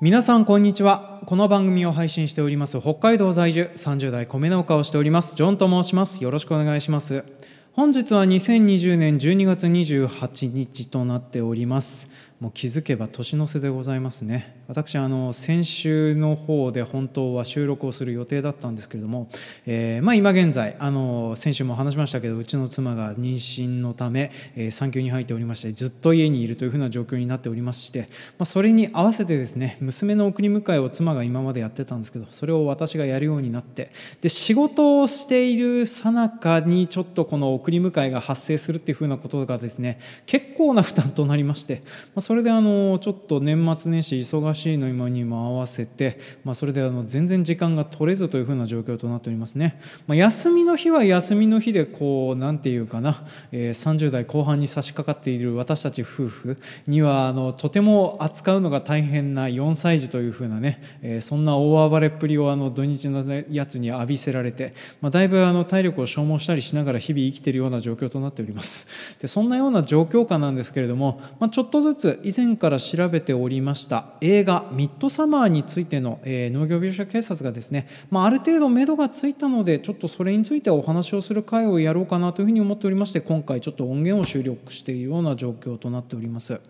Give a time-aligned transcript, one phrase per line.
[0.00, 1.20] 皆さんこんにちは。
[1.26, 6.22] この番組を配信しております北海道在住30代米農家をしておりますジョンと申します。
[6.22, 7.24] よろしくお願いします。
[7.72, 12.08] 本日は2020年12月28日となっております。
[12.38, 14.57] もう気づけば年の瀬でございますね。
[14.68, 19.30] 私あの先週の方で本当は収録をする予定だったんですけれども、
[19.64, 28.06] えー、まあ、今現在あの先週も話しましたけどうちの妻が妊娠のため、えー、産休に入っておりましてずっと家にいるというふうな状況になっておりまして、ま
[28.40, 33.90] あ、それに合わせてですね娘の送り迎えを妻が今までやってたんですけどそれを私がやるようになって
[34.20, 41.82] で仕事をしているさなかにちょっとこの送り迎えが発生するっていうふうなことがですね結構な負担となりまして、
[42.14, 68.86] まあ、それであのちょっと年末年始忙しいの今にも合わせて、まあ、それであの全然時間が取れずというふうな状況となっておりますね、まあ、休みの日は休みの日でこう何て言うかな、えー、30代後半に差し掛かっている私たち夫婦にはあのとても扱うのが大変な4歳児というふうなね、えー、そんな大暴れっぷりをあの土日のやつに浴びせられて、まあ、だいぶあの体力を消耗したりしながら日々生きているような状況となっております。
[69.20, 86.60] でそんなような状況下なんですけれども、まあ、ちょっとずつ以前から調べておりました映画「ミッドサマー」についての、えー、農業技術者警察がですね、まあ、ある程度目処がついたのでちょっとそれについてお話をする会をやろうかなというふうに思っておりまして今回ちょっと音源を収録しているような状況となっております。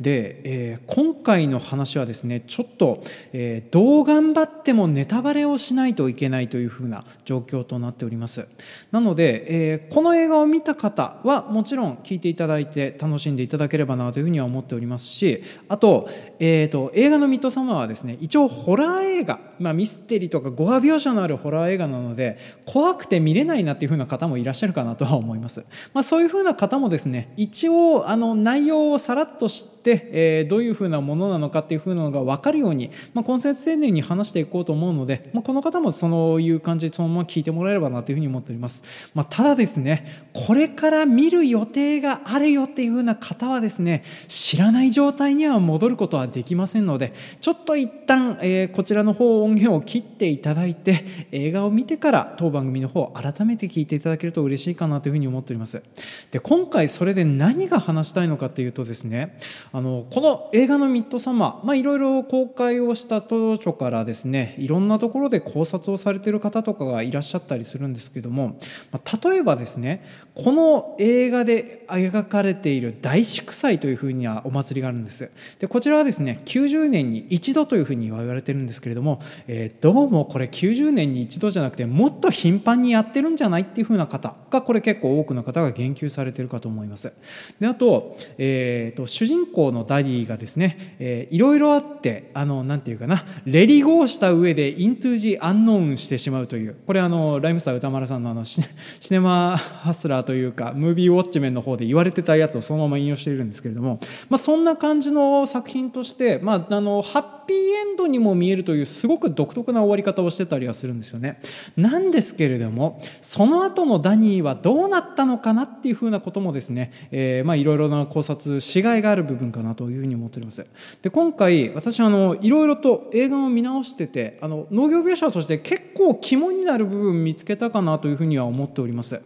[0.00, 8.46] で、えー、今回の話はですねちょっと、えー、どう頑張ってもネタバレをしないといけないというふうな状況となっております。
[8.90, 16.08] なので、えー、この映画を見た方はもちろん聞いていただいて楽しんでいただければなというふうには思っておりますしあと,、
[16.40, 38.82] えーと、映画の「ミッドサマー」はですね一応ホラー映画、まあ、ミステリーとか語話描写のあるホラー映画なので怖くて見れないなっていうふうな方もいらっしゃるかなとは思います、まあ、そういうふうな方もですね一応あの内容をさらっと知って、えー、どういうふうなものなのかっていうふうなのが分かるように、まあ、根節丁寧に話していこうと思うので、まあ、この方もそういう感じでそのまま聞いてもらえればなというふうに思っております、
[39.14, 55.82] まあ、ただですねこれから見る予定があるよっていうふうな方はですね知らない状態には戻ることはできませんのでちょっと一旦、えー、こちらの方音源を切っていただいて映画を見てから当番組の方を改めて聞いていただけると嬉しいかなというふうに思っております。
[56.30, 59.38] で今回それで何が話したいのかというとですね
[59.76, 68.56] あのこの映画の「ミッドサマー」まあいろいろ公開をした当初からですねいろんなところで考察をされている方とかがいらっしゃったりするんですけども、
[68.92, 70.04] まあ、例えばですね
[70.36, 75.28] この映画で描かれている大祝祭というふうにはお祭りがあるんです。
[75.58, 87.12] でこちらはですね90年に一度というふうに言われてるんですけれども、えー、どうもこれ90年に一度じゃなくてもっと頻繁にやってるんじゃないっていうふうな方がこれ結構多くの方が言及されてるかと思います。
[87.58, 98.62] であと,、えーと、主人公のダニーがですね、えー、いろいろあってあのなんていうかな let it go した上で into the unknown してしまうというこれあのライムスター宇多丸さんのあのシ
[99.10, 111.40] ネマハスラーというかムービーウォッチメンの方で言われてたやつをそのまま引用しているんですけれども、まあ、そんな感じの作品として、まあ、あのハッピーエンドにも見えるというすごく独特な終わり方をしてたりはするんですよね。
[111.76, 120.66] なんですけれどもその後のダニーはどうなったのかなっていうふうなこともですね、えー、まあいろいろな考察しがいがある部分かなというふうに思っております。
[121.02, 129.20] で今回私あのいろいろと映画を見直しててあの農業描写として結構肝になる部分見つけたかなというふうには思っております。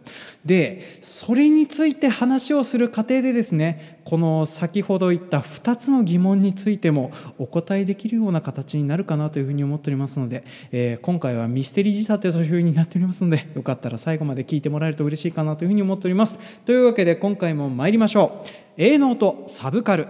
[0.45, 16.39] でそれについて話をする過程でですねこの先ほど言った2つの疑問についてもお答えできるような形になるかなというふうに思っておりますので、えー、今回はミステリー仕立てというふうになっておりますのでよかったら最後まで聞いてもらえると嬉しいかなというふうに思っております。
[16.65, 18.43] というわけで今回も参りましょ
[18.77, 18.81] う。
[18.81, 20.07] 営農とサブカル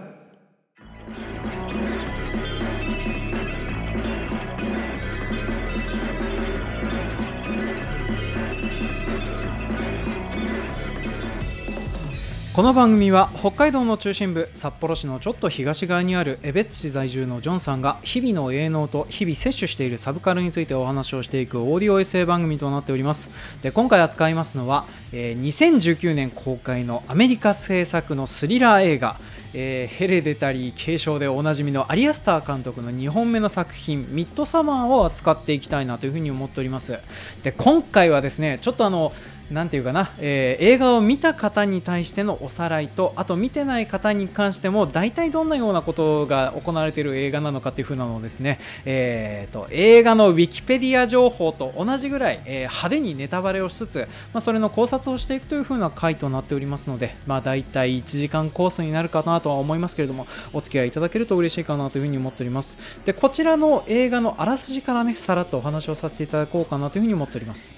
[12.60, 23.30] この番組は北海道の中心部札幌市のちょっと東側にある江別市在住のジョンさんが日々の営農と日々摂取しているサブカルについてお話をしていくオーディオエッセイ番組となっております。
[23.62, 29.16] で今回扱いますのは、えー、2019年公開のアメリカ制作のスリラー映画。
[29.52, 36.98] えー、ヘレデタリー継承でおなじみのアリアスター監督の2本目の作品「ミッドサマー」を扱っていきたいなというふうに思っております。
[37.42, 39.12] で今回はですねちょっとあの
[39.50, 62.78] 何て言うかな、えー、映画を見た方に対してのおさらいとあと見てない方に関しても大体どんなようなことが行われている映画なのかっていう風なのをですね、えーと、映画のウィキペディア情報と同じぐらい、えー、派手にネタバレをしつつ、まあ、それの考察をしていくという風な回となっておりますので、まあ、大体1時間コースになるかなとは思いますけれどもお付き合いいただけると嬉しいかなという風に思っております。
[63.04, 67.70] でこちらの映画のあらすじからねさらっとお話をさせていただこうかなという風に思っております。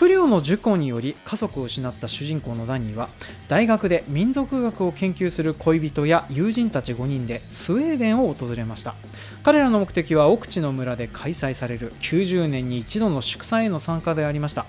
[0.00, 3.10] 不良の事故により家族を失った主人公のダニーは
[3.48, 8.94] 大学で民族学を研究する恋人や友人たち5人でスウェーデンを訪れました。
[9.42, 14.66] 彼らの目的は奥地の村で開催される90年に一度の祝祭への参加でありました。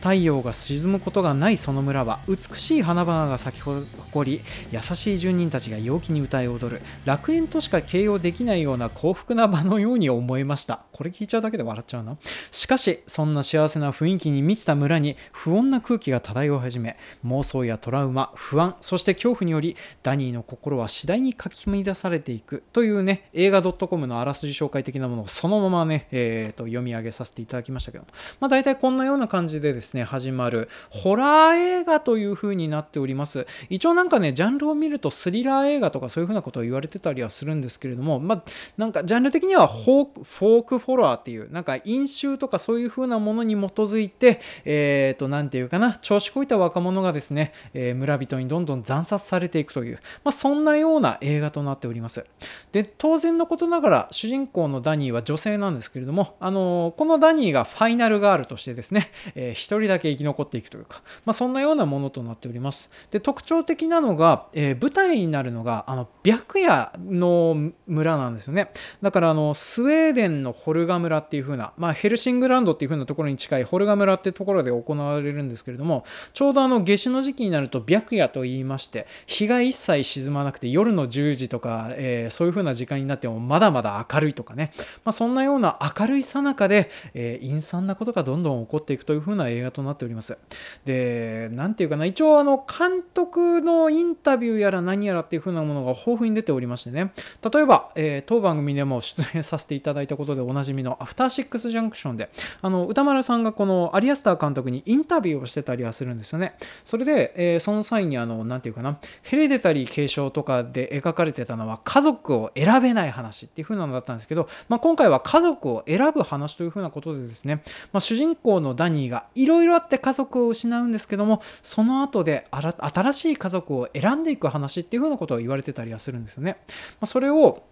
[0.00, 4.40] 太陽が沈むことがないその村は美しい花々が咲き誇り
[4.70, 10.80] 優しい住人たちが陽気に歌い踊る楽園としか形容できないような幸福な場のように思えました。
[10.92, 12.16] これ聞いちゃうだけで笑っちゃうな。
[12.50, 33.46] しかしそんな幸せな雰囲気に満ちた村に不穏な空気が漂い始め妄想やトラウマ不安そして恐怖によりダニーの心は次第にかき乱されていくというね映画 .com ののあらすじ紹介的なものをそのままね、えー、と読み上げさせていただきましたけども、まあ、大体こんなような感じでですね、始まるホラー映画という風になっております。
[33.68, 38.42] 一応なんかね、ジャンルを見るとスリラー映画とかそういう風なことを言われてたりはするんですけれども、まあ、
[38.76, 52.24] なんかジャンル的にはフォークフォークホラーっていう、なんか飲酒とかそういう風なものに基づいて、えっ、ー、と、なんていうかな、調子こいた若者がですね、えー、村人にどんどん惨殺されていくという、まあ、そんなような映画となっております。
[52.72, 62.90] で、当然のことながら、主人公のダニーは女性なんですけれども、あのこのダニーがファイナルガールとしてですね、えー、1人だけ生き残っていくというか、まあ、そんなようなものとなっております。
[63.10, 68.70] で特徴的なのが、えー、舞台になるのがあの白夜の村なんですよね。
[69.02, 84.72] だからあのスウェーデンのホルガ村っていう風な、まあ、ヘルシングランドっていう風なところに近いホルガ村ってところで行われるんですけれども、ちょうどあの夏至の時期になると白夜と言いまして、日が一切沈まなくて夜の10時とか、えー、そういう風な時間になってもまだまだ明るいとかね、
[85.04, 90.36] まあ、そんなような明るいさなかで、えー、陰惨なことがどんどん起こっていくという風な映画となっております。
[90.84, 97.12] で、なんていうかな、一応あの監督のインタビューやら何やらっていう風なものが豊富に出ておりましてね、
[97.52, 102.30] 例えば、えー、当番組でも出演させていただいたことでおなじみのアフターシックスジャンクションで、
[102.62, 106.56] あの歌丸さんがこのアリアスター監督にインタビューをしてたりはするんですよね。
[106.84, 126.58] それで、えー、その際にあの、なんていうかな、ヘレデタリー継承とかで描かれてたのは家族を選べない話っていう風なのだったんですけど、まあ、今回は家族を選ぶ話というふうなことでですね、まあ、主人公のダニーがいろいろあって家族を失うんですけどもその後で新しい家族を選んでいく話っていうふうなことを言われてたりはするんですよね。
[126.68, 127.62] まあ、それを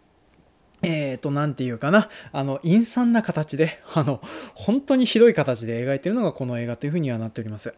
[0.82, 4.20] え、ー、と、なんていうかな、あの、陰惨な形で、あの、
[4.55, 7.73] 本当にひどい形で描いているのがこの映画というふうにはなっております。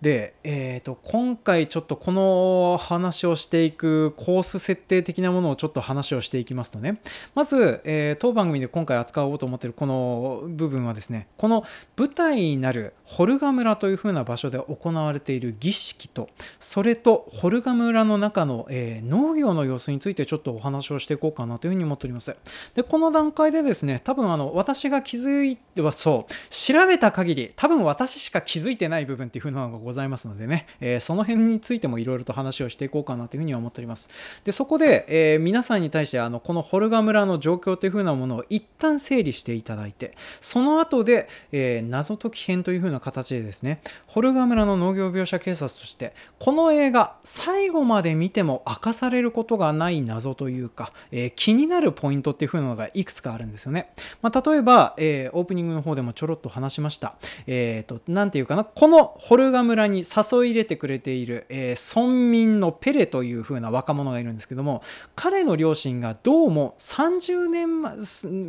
[0.00, 7.00] で、えっ、ー、と、今回ちょっとこの話をしていくコース設定的なものをちょっと話をしていきますとね、
[7.34, 11.64] まず、えー、当番組で今回扱おうと思っているこの部分はですね、この
[11.96, 16.28] 舞台になるホルガ村というふうな場所で行われている儀式と、
[16.58, 22.34] それとホルガ村の中の、えー、農業の様子についてちょっとお話をしていこうかなというふうに思っております。
[22.74, 34.08] で、この段階でですね、多分あの、私が気づいてはそう、調べた限り、多分私しか気づいてない部分っていうのがございますのでね、えー、その辺についてもいろいろと話をしていこうかなというふうには思っております。
[34.44, 53.92] で、そこで、えー、皆さんに対して、あの、このホルガ村の状況という風なものを一旦整理していただいて、その後で、えー、謎解き編という風な形でですね、ホルガ村の農業描写警察として、この映画、最後まで見ても明かされることがない謎というか、え気になるポイントっていう風なのがいくつかあるんですよね。
[54.20, 57.16] まあ、例えば、えー、オープニングの方でもちょろっと話しました。
[57.46, 64.82] えっ、ー、と、なんていうかな、このホルルガ村に誘い入れてくれている、えー、村民のペレという風な若者がいるんですけども、
[65.14, 67.92] 彼の両親がどうも30年前、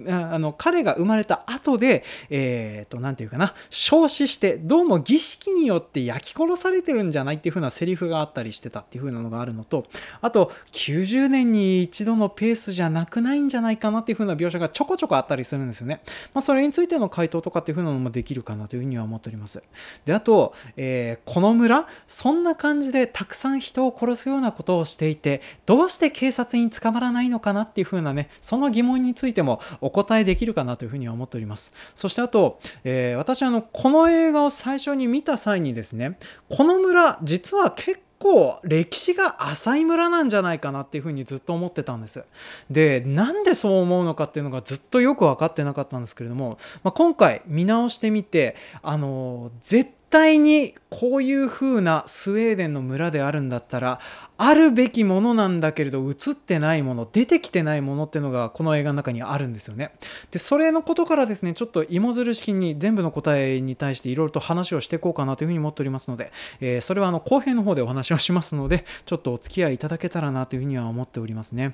[0.09, 9.85] あの、彼が生まれた後で、えっ、ー、と、なんていうかな、焼死して、どうも儀式によって焼き殺されてるんじゃないっていう風なセリフがあったりしてたっていう風なのがあるのと、
[10.21, 16.01] あと、90年に一度のペースじゃなくないんじゃないかなっていう風な描写がちょこちょこあったりするんですよね。
[16.33, 19.61] まあ、それについての回答とかっていう風なのもできるかなというふうには思っております。
[20.05, 31.71] で、あと、えこの村、そんな感じでたくさん人を殺すようなことをしていて、どうして警察に捕まらないのかなっていう風なね、その疑問についてもお答えできるかなというふうには思っております。
[31.95, 36.17] そしてあと、えー、私あの、この映画を最初に見た際にですね、
[36.49, 42.23] この村、実は結構構歴史が浅い村なんじゃないかなっていうふうにずっと思ってたんです。
[42.71, 53.99] で、なんでそう思うのかっていうのがずっとよく分かってなかったんですけれども、まあ、今回見直してみて、あの、絶対にこういう風なスウェーデンの村であるんだったら
[54.45, 59.93] あるべきものなんだけれど映ってないもの出てきてないものっていうのがこの映画の中にあるんですよね。
[60.31, 71.73] でそれのことからですねちょっと芋づる式に全部の答えに対していろいろと話をしていこうかなというふうに思っておりますので、えー、それはあの後編の方でお話をしますのでちょっとお付き合いいただけたらなというふうには思っておりますね、ま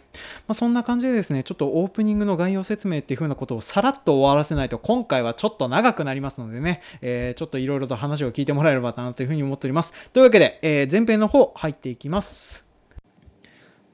[0.49, 9.91] あ、そんな感じでですねちょっとオープニングの概要説明っていう風なことをさらっと終わらせないと今回はちょっと長くなりますのでね、えー、ちょっといろいろと話を聞いてもらえればなというふうに思っております。
[10.13, 12.58] というわけで、えー、前編の方入っていきます。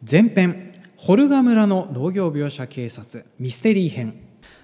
[0.09, 4.13] 前編ホルガ村の農業描写警察ミステリー編。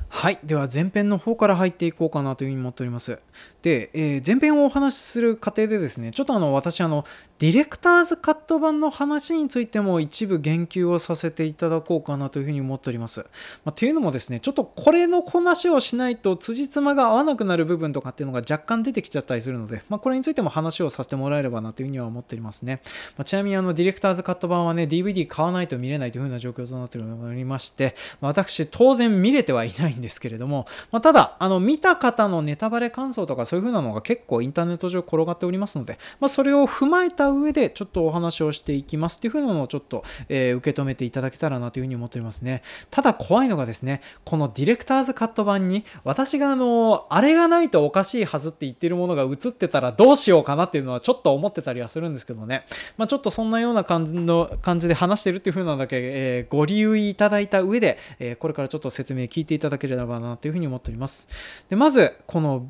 [0.07, 3.17] はいでは前編の方から入っていこうかなというふうに思っております。
[3.61, 7.05] で、えー、前編をお話しする過程でですねちょっとあの私あの
[7.39, 13.21] ディレクターズカット版の話についても一部言及をさせていただこうかなというふうに思っております、
[13.65, 22.81] まあ、というのもですねちょっとこれの話をしないと辻褄が合わなくなる部分とかっていうのが若干出てきちゃったりするので、まあ、これについても話をさせてもらえればなというふうには思っておりますね、
[23.17, 42.61] まあ、ちなみにあのディレクターズカット版はね DVD 買わないと見れないというふうな状況となっておりまして、ま私当然見れてはいないんですけれども、まただあの見た方のネタバレ感想とかそういう風なのが結構インターネット上転がっておりますので、まあ、それを踏まえた上でちょっとお話をしていきますっていう風なのをちょっと、えー、受け止めていただけたらなという風に思っておりますね。
[42.91, 52.63] ただ怖いのがですね、このディレクターズカット版に私があの、あれがないとおかしいはずって言ってるものが映ってたらどうしようかなっていうのはちょっと思ってたりはするんですけどね。
[52.95, 61.27] まあ、ちょっとそんなような感じの感じで話してるっていう風なだけ、えー、ご理由いただいた上で、えー、これからちょっと説明聞いていただければなという風に思っております。
[61.69, 62.67] でまず、この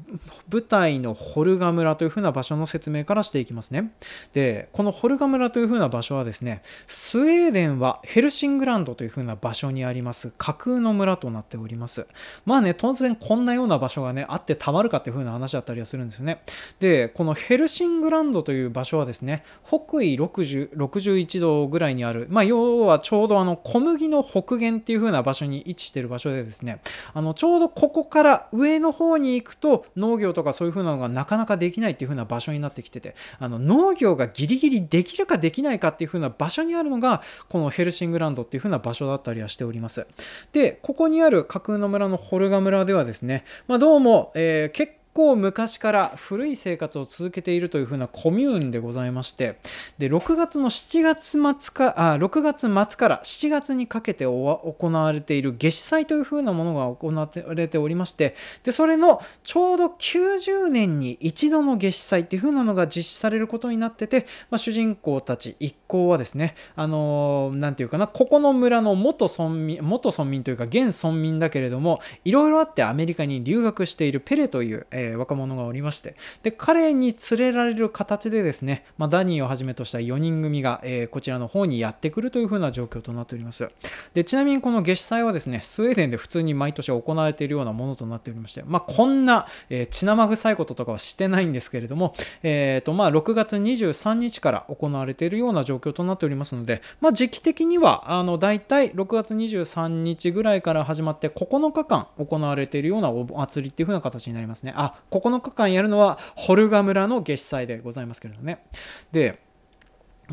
[0.52, 3.92] 舞台のホルガ村というふうな場所の説明からしていきますね。
[4.34, 12.08] で、このホルガ村というふうな場所はですね、スウェーデンはヘルシングランドというふうな場所にあります架空の村となっております。
[12.46, 16.42] まあね、当然こんなような場所がね、あってたまるかっていうふうな話だったりはするんですよね。
[16.80, 26.82] で、このヘルシングランドという場所はですね、北緯60 61度ぐらいにある、まあ、要はちょうどあの小麦の北限っていう風な場所に位置している場所でですね、
[27.13, 40.06] あのちょうどここから上の方に行くと農業とかそういうふうなのがなかなかできないっていうふうな場所になってきてて、あの農業がギリギリできるかできないかっていうふうな場所にあるのが、このヘルシングランドっていうふうな場所だったりはしております。
[40.53, 49.58] で、ここにある架空の村のホルガ村ではですね、まあ、どうも、えー、結構構昔から古い生活を続けているというふうなコミューンでございまして
[49.98, 83.67] で6月の7月末かあ6月末から7月にかけて行われている夏至祭というふうなものが行われておりましてでそれのちょうど90年に一度の夏至祭っていうふうなのが実施されることになってて、まあ、主人公たち一行はですねあの何、ー、て言うかなここの村の元村民元村民というか現村民だけれどもいろいろあってアメリカに留学しているペレという、えーえー、若者がおりまして、で、彼に連れられる形でですね、まあ、ダニーをはじめとした4人組が、えー、こちらの方にやってくるというふうな状況となっております。
[84.13, 104.74] で、ちなみにこの夏至祭はですね、スウェーデンで普通に毎年行われているようなものとなっておりまして、まあ、こんな、えー、血生臭いこととかはしてないんですけれども、えっ、ー、と、まあ、6月23日から行われているような状況となっておりますので、まあ、時期的には、あの、大体6月23日ぐらいから始まって9日間行われているようなお祭りっていう風な形になりますね。
[104.75, 108.66] あ、9日間やるのはホルガ村の夏至祭でございますけれどね。
[109.12, 109.40] で、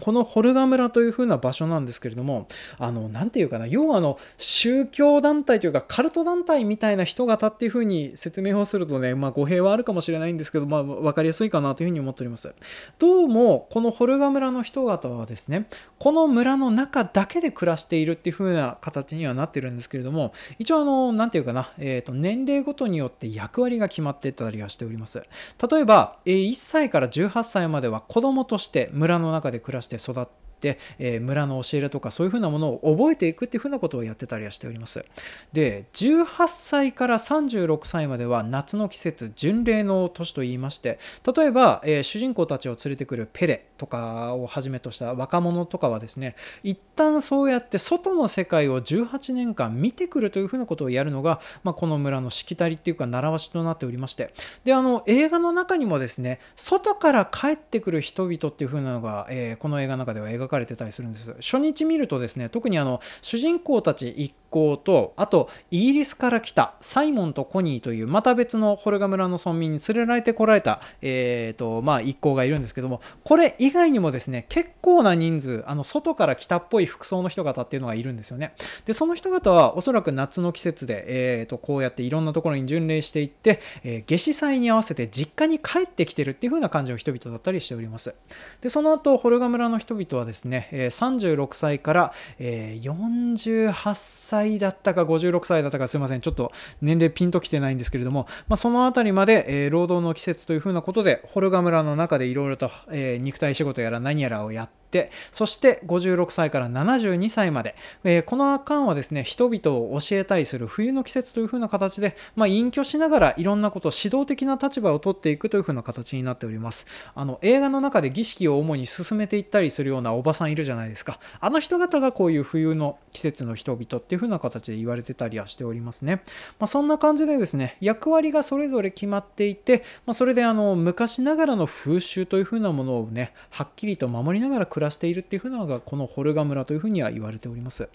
[0.01, 2.47] このホルガ村という風な場所なんですけれども、
[2.79, 12.53] あの、なんていうかな、要はあの、宗教団体というか、カルト団体みたいな人型っていう風に説明をするとね、まあ、語弊はあるかもしれないんですけど、まあ、わかりやすいかなという風に思っております。
[12.99, 15.67] どうも、このホルガ村の人型はですね、
[15.99, 25.19] この村の中だけで暮らしているっていう風な形にはなってるんですけれども、一応あの、なんていうかな、えっ、ー、と、年齢ごとによって役割が決まってたりはしております。
[25.19, 30.29] 例えば、1歳から18歳までは子供として村の中で暮らしてして育っ、
[30.63, 35.05] えー、村の教えるとかそういうふうなものを覚えていくっていうふうなことをやってたりはしております。
[35.53, 40.99] で、18歳から36歳までは夏の季節、巡礼の年と言いまして、
[41.37, 54.33] 例えば、えー、主人公たちを連れてくるペレとかをはじめとした若者とかはですね、一旦そうやって外の世界を18年間見てくるというふうなことをやるのが、まあ、この村のしきたりっていうか習わしとなっておりまして、
[54.65, 61.35] で、あの、映画の中にもですね、外から帰ってくる人々っていうふうなのが、えー、この映画の中では描かれてたりするんです。
[61.35, 78.55] 初日見るとですね特にあの主人公たち一行とあとイギリスから来たサイモンとコニーというまた別のホルガ村の村民に連れられてこられた、えーとまあ、一行がいるんですけどもこれ以外にもですね結構な人数あの外から来たっぽい服装の人方っていうのがいるんですよね。
[78.87, 81.05] でその人方はおそらく夏の季節で、
[81.41, 88.15] えー、とこうやっていろんなところに巡礼していって、えー、夏至祭に合わせて実家に帰ってきてるっていう風な感じの人々だったりしております。
[88.61, 96.21] でその後ホルガ村の人々はですね、36歳から、え48歳だったか56歳だったかすいません。
[96.21, 116.87] ちょっと年齢ピンときてないんですけれども、まあ、その辺りまで、え労働の季節というふうなことでホルガ村の中でいろいろと、え肉体仕事やら何やらをやってってそして56歳から72歳まで、えー、この間はですね人々を教えたりする冬の季節というふうな形で、まあ、隠居しながらいろんなことを指導的な立場を取っていくというふうな形になっております。
[117.15, 121.19] あの映画の中で儀式を主に進めていったりするようなおばさんいるじゃないですか。
[121.41, 126.23] あの人方がこういう冬の季節の人々っていうふうな形で言われてたりはしておりますね、
[126.59, 137.89] まあ、そんな感じでですね役割がそれぞれ決まっていて、まあ、それであの昔ながらの風習というふうなものをねはっきりと守りながら暮暮らしているっていうふうなのがこのホルガ村というふうには言われております。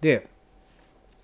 [0.00, 0.28] で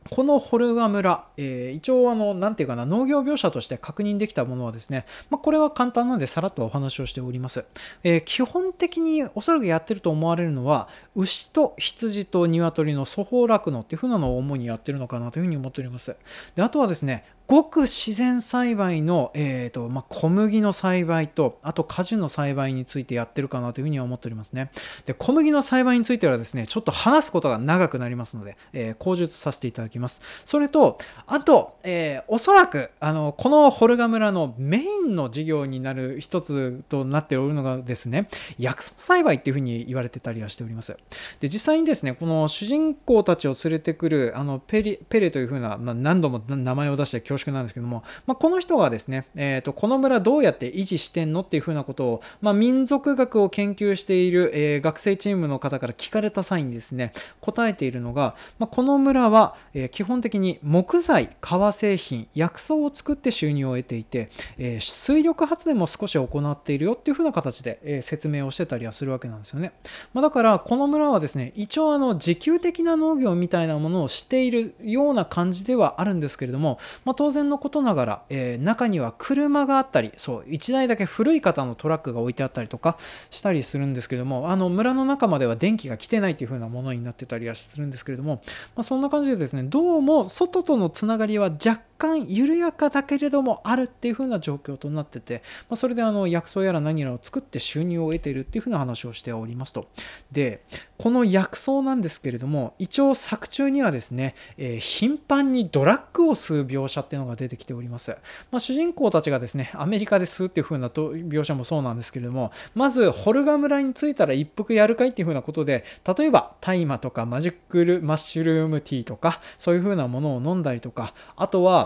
[0.08, 7.64] このホルガ村、えー、一応あの、なていうかな、農業描写として確認できたものはですね、まあ、これは簡単なんでさらっとお話をしております。
[8.04, 16.14] えー、基本的におそらくやってると思われるのは、牛と羊と鶏の粗放酪農っていう風なのを主にやってるのかなというふうに思っております。
[16.54, 24.70] で、あとはですね、ごく自然栽培の、えーとまあ、小麦の栽培とあと果樹の栽培についてやってるかなというふうには思っておりますね。
[25.04, 30.20] で小麦の栽培についてはですねちょっと話すことが長くなりますので、えー、口述させていただきます。
[30.44, 40.96] それとあと、えー、おそらくあのこのホルガ村のメインの事業になる一つとなっておるのがですね薬草栽培っていうふうに言われてたりはしております。
[41.40, 69.72] で実際にですねこの主人公たちを連れてくるあのペリペレというふうな、まあ、何度も名前を出して恐縮なんですけども、まあ、この人がですね、えーと、この村どうやって維持してんのっていうふうなことを、まあ、民族学を研究している、えー、学生チームの方から聞かれた際にですね答えているのが、まあ、この村は、えー、基本的に木材革製品薬草を作って収入を得ていて、えー、水力発電も少し行っているよっていうふうな形で、え説明をしてたりはするわけなんですよね、
[70.14, 82.98] まだからこの村はですね一応あの自給的な農業みたいなものをしているような感じではあるんですけれども、ま当然のことながら、えー、中には車があったりそう1台だけ古い方のトラックが置いてあったりとか
[83.30, 88.42] したりするんですけどもあの村の中までは電気が来てないという風なものになってたりはするんですけれども、
[88.76, 99.88] まあ、そんな感じでですねどうも外とのつながりは若干緩やかだけれどもあるっていう風な状況となってて、まあ、それであの薬草やら何やらを作って収入を得ているっていう風な話をしておりますと。
[100.32, 100.62] で
[100.98, 108.10] この薬草なんですけれども一応作中にはですね、えー、頻繁にドラッグを吸う描写っていうのが出てきております、
[108.50, 115.84] まあ、主人公たちがですねアメリカで吸うっていう風な描写もそうなんですけれどもまずホルガ村に着いたら一服やるかいっていう風なことで
[116.16, 121.85] 例えば大麻とかマジックルマッシュルームティーとかそういう風なものを飲んだりとかあとは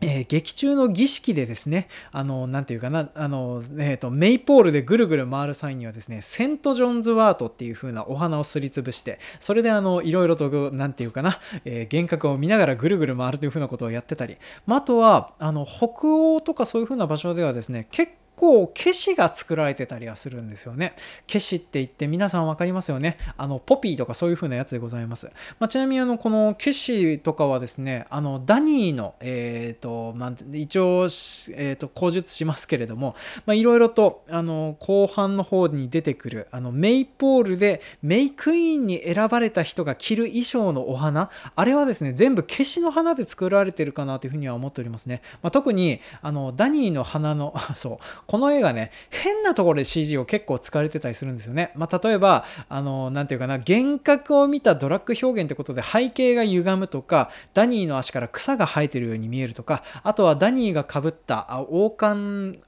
[0.00, 20.94] えー、劇中の儀式でですね、あの、なんていうかな、あの、えっ、ー、と、メイポールでぐるぐる回る際にはですね、セント・ジョンズ・ワートっていう風なお花をすりつぶして、それであの、いろいろと、なんていうかな、えー、幻覚を見ながらぐるぐる回るという風なことをやってたり、まあ、あとは、あの、北欧とかそういう風な場所ではですね、結構消しが作られてたりはするんですよね。
[21.26, 23.18] 消しって言って皆さん分かりますよね。
[23.36, 25.30] あの、ポピーとかそういう風なやつでございます。
[25.58, 33.14] まあ、ちなみにあの、この消しとかはですね、あの、ダニーの、えっ、ー、と、まあ、一応、えっ、ー、と、口述しますけれども、
[33.46, 45.22] まあ、いろいろと、あの、後半の方に出てくる、あの、メイポールでメイクイーンに選ばれた人が着る衣装のお花、あれはですね、全部消しの花で作られてるかなというふうには思っておりますね。
[45.42, 47.98] まあ、特に、あの、ダニーの花の、 そう、
[48.30, 51.72] この映画ね、変なところで CG を結構使われてたりするんですよね。
[51.74, 62.60] まあ、例えば、あの、なんていうかな、幻覚を見たドラッグ表現ってことで背景が歪むとか、ダニーの足から草が生えてるように見えるとか、あとはダニーがかぶった王冠、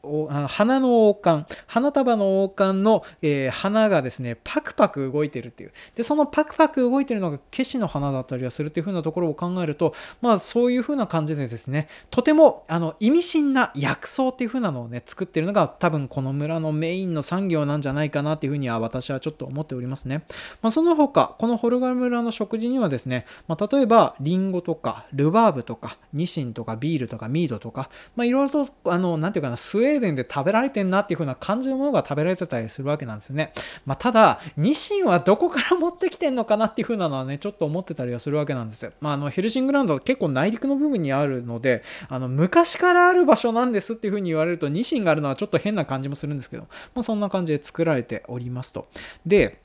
[0.48, 5.72] 花の王冠、花束の王冠の、えー、花がですね、パクパク動いてるっていう。
[5.94, 9.92] で、そのパクパク動いてるのがケシの花だったりはするっていう風なところを考えると、
[10.22, 20.24] まあそういう風な感じでですね、とてもあの意味深な薬草っていう風なのをね、作ってるののが多分この村のメインの産業なんじゃないかなっていうふうには私はちょっと思っておりますね。
[20.62, 33.52] まあ、その他、このホルガ村の食事にはですね、まあ、例えばリンゴとかルバーブとかニシンとかビールとかミードとか、まあ、いろいろと、あの、なんていうかな、スウェーデンで食べられてんなっていう風な感じのものが食べられてたりするわけなんですよね。
[33.86, 38.92] まあ、ただ、ニシンはどこから持ってきてんのかなっていう風なのはね、ちょっと思ってたりはするわけなんですよ。
[39.00, 48.86] まあ、あの、ヘルシングランドは結構内陸の部分にあるので、あの、昔からある場所なんですっていう風に言われると、ニシンがあるのはちょっと変な感じもするんですけど、まあ、そんな感じで作られておりますと。
[49.24, 49.58] で、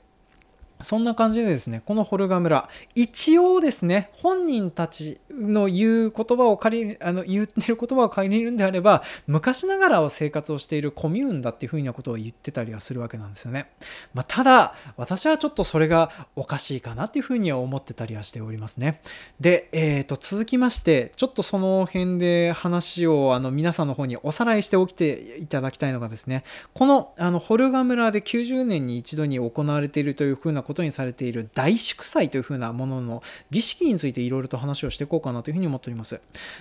[0.80, 13.70] そんな感じでですね、このホルガ村、一応ですね、本人たちの言う言葉を借り、あの言ってる言葉を借りるんであれば、昔ながらを生活をしているコミューンだっていうふうなことを言ってたりはするわけなんですよね。
[14.12, 19.00] まあ、ただ、私はちょっとそれがおかしいかなっていうふうには思ってたりはしておりますね。
[19.40, 36.20] で、えー、と、続きまして、ちょっとその辺で話をあの皆さんの方におさらいしておきていただきたいのがですね、このあのホルガ村で90年に一度に行われているというふうなことにされている大祝祭というふうなものの儀式についていろいろと話をしていこうかなというふうに思っております。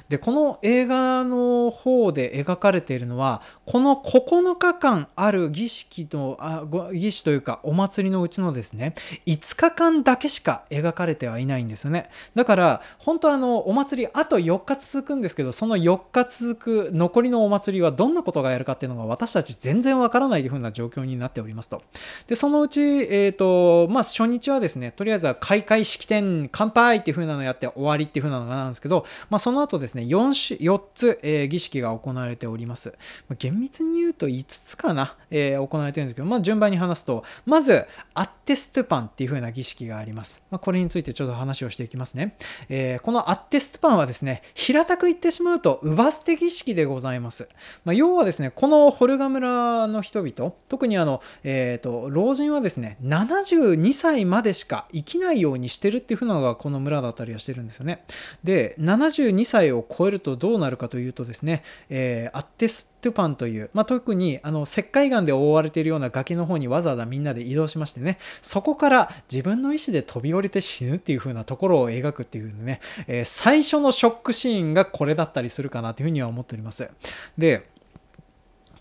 [0.09, 6.63] で、この映画の方で描かれているのは、この9日間ある儀式の、あ
[6.93, 8.93] 儀式というかお祭りのうちのですね、
[9.25, 12.09] 5日間だけしか描かれてはいないんですよね。
[12.35, 21.81] だから、本当あの、お祭りあと4日続くんですけど、その4日続く残りのお祭りはどんなことがやるかっていうのが私たち全然わからないというふうな状況になっておりますと。
[22.27, 32.89] で、そのうち、えっ、ー、と、まあ、初日はですね、とりあえずは開会式典乾杯っていう風なのをやって終わりっていう風なのがなんですけど、まあ、その後ですね、4, 4つ、えー、儀式が行われております。
[33.29, 40.43] まあ、厳密に言うと5つかな、えー、行われてるんですけど、まあ、順番に話すと、まず、アッテストパンっていう風な儀式があります。
[40.51, 42.35] まあ、これについてちょっと話をしていきますね。
[42.67, 47.47] えー、このアッテストパンはですね、平たく言ってしまうと、乳母捨て儀式でございます。
[47.85, 58.03] まあ、要はですね、このホルガ村の人々、特にあの、えっ、と、老人はですね、72 2歳までしか生きないようにしてるっていうのがこの村だったりはしてるんですよね。
[58.43, 76.89] で、72歳を超えるとどうなるかというとですね、えー、アッテストゥパンという、まあ、特にあの石灰岩で覆われているような崖の方にわざわざみんなで移動しましてね、そこから自分の意思で飛び降りて死ぬっていう風なところを描くっていうね、えー、最初のショックシーンがこれだったりするかなというふうには思っております。
[77.37, 77.69] で、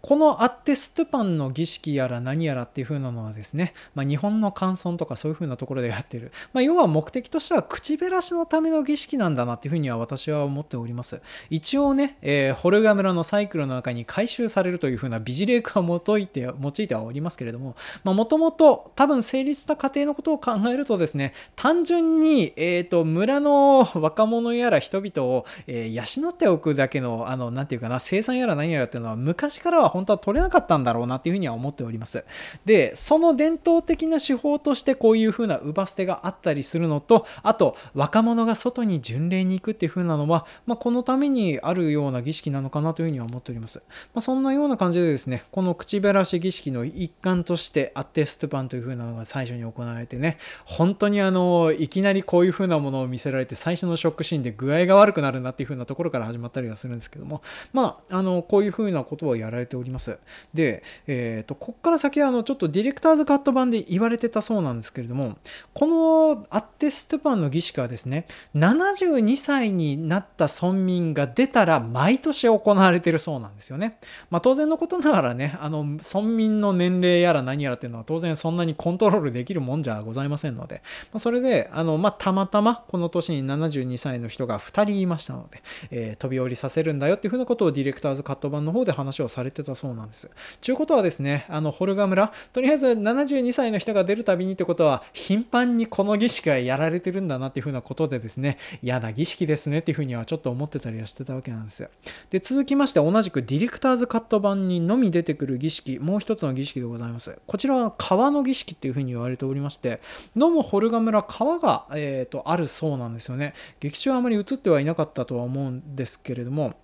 [0.06, 11.22] このアッテストゥパンの儀式やら何やらっていう風なのはですね、まあ、日本の乾村とかそういう風なところでやってる、まあ、要は目的としては口減らしのための儀式なんだなっていう風には私は思っております。
[11.48, 32.24] 一応ね、えー、ホルガ村のサイクルの中に回収されるという風な美辞令句を用いて用いてはおりますけれども、もともと多分成立した過程のことを考えるとですね、単純に、えーと、村の若者やら人々を、えー、養っておくだけの、あの、なんていうかな、生産やら何やらっていうのは昔からは本当は取れなかったんだろうなっていうふうには思っております。
[32.64, 43.78] で、その伝統的な手法としてこういうふうな乳捨てがあったりするのと、あと若者が外に巡礼に行くっていうふうなのは、まあ、このためにあるような儀式なのかなというふうには思っております。
[44.14, 60.18] まあ、そんなような感じでですね、この口減らし儀式の一環としてアッテストパンというふうなのが最初に行われてね、本当にあの、いきなりこういうふうなものを見せられて最初のショックシーンで具合が悪くなるなっていうふうなところから始まったりはするんですけども、まあ、あの、こういうふうなことをやられております。
[60.52, 65.36] で、えーと、こっから先はあのちょっとディレクターズカット版で言われてたそうなんですけれども
[65.72, 73.98] このアッテストゥパンの儀式はですね72歳になった村民が出たら毎年行われてるそうなんですよね。
[74.30, 90.30] まあ、当然のことながらねあの村民の年齢やら何やらっていうのは当然そんなにコントロールできるもんじゃございませんので、まあ、それであの、まあ、たまたまこの年に72歳の人が2人いましたので、えー、飛び降りさせるんだよっていうふうなことをディレクターズカット版の方で話をされてたそうなんです。
[90.60, 101.88] ちゅうことはですね、あの、ホルガ村、とりあえず72歳の人が出るたびにってことは、頻繁にこの儀式がやられてるんだなっていうふうなことでですね、嫌な儀式ですねっていうふうにはちょっと思ってたりはしてたわけなんですよ。
[102.30, 107.38] で、続きまして同じくディレクターズカット版にのみ出てくる儀式、もう一つの儀式でございます。
[107.46, 110.00] こちらは川の儀式っていうふうに言われておりまして、
[110.36, 113.54] どうもホルガ村、川が、えーと、あるそうなんですよね。
[113.80, 116.74] 劇中はあまり映ってはいなかったとは思うんですけれども、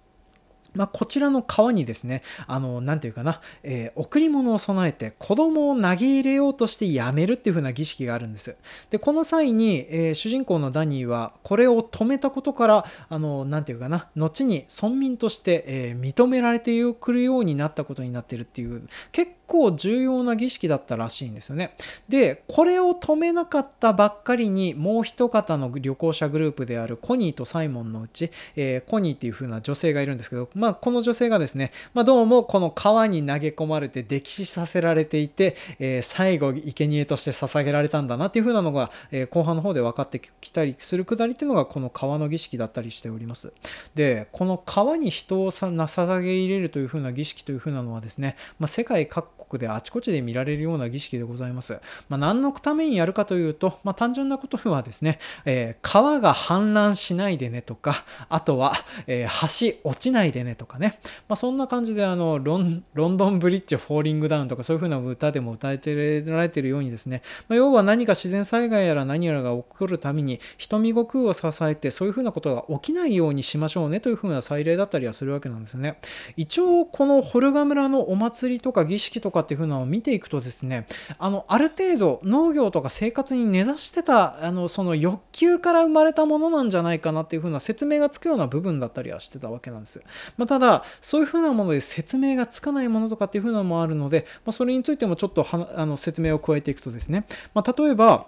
[0.74, 8.56] まあ、こちらの川にですね、あの、なんていうかな、えー、贈り物を備えて子供を投げ入れようとしてやめるっていう風な儀式があるんです。
[8.90, 21.74] で、この際に、えー、主人公のダニーはこれを止めたことから、あの、なんていうかな、後に村民として、えー、認められてくるようになったことになってるっていう、結構重要な儀式だったらしいんですよね。
[22.08, 43.52] でこれを止めなかったばっかりにもう一方の旅行者グループであるコニーとサイモンのうち、えー、コニーっていう風な女性がいるんですけど、まあ、この女性がですね、まあ、どうもこの川に投げ込まれて溺死させられていて、えー、最後生贄として捧げられたんだなっていう風なのが、えー、後半の方で分かってきたりするくだりっていうのがこの川の儀式だったりしております。
[43.96, 49.26] でこの川に人をさ捧げ入れるという風な儀式という風なのはですね、まあ、世界各
[49.58, 51.78] であちこちで見られるような儀式でございます。
[52.08, 58.72] まあ、何のためにやるかというと、まあ、単純なことはですね、えー、川が氾濫しないでねとか、あとは、
[59.06, 75.98] えー、橋落ちないでねとかね、まあ、そんな感じであのロンドンブリッジフォーリングダウンとかそういう風な歌でも歌えてられてるようにですね、まあ、要は何か自然災害やら何やらが起こるために瞳悟空を支えてそういう風なことが起きないようにしましょうねという風な祭礼だったりはするわけなんですよね。
[76.36, 80.86] 一応このホルガ村のお祭りとか儀式とかっていう風なのを見ていくとですね、
[81.18, 90.02] あのある程度農業とか生活に根ざしてたあのその欲求から生まれたものなんじゃないかなっていう風な説明がつくような部分だったりはしてたわけなんです。
[90.36, 98.26] まあ、ただそういう風なもので説明がつかないものとかっていう風なのもあるので、まあ、それについてもちょっとあの説明を加えていくとですね、まあ、例えば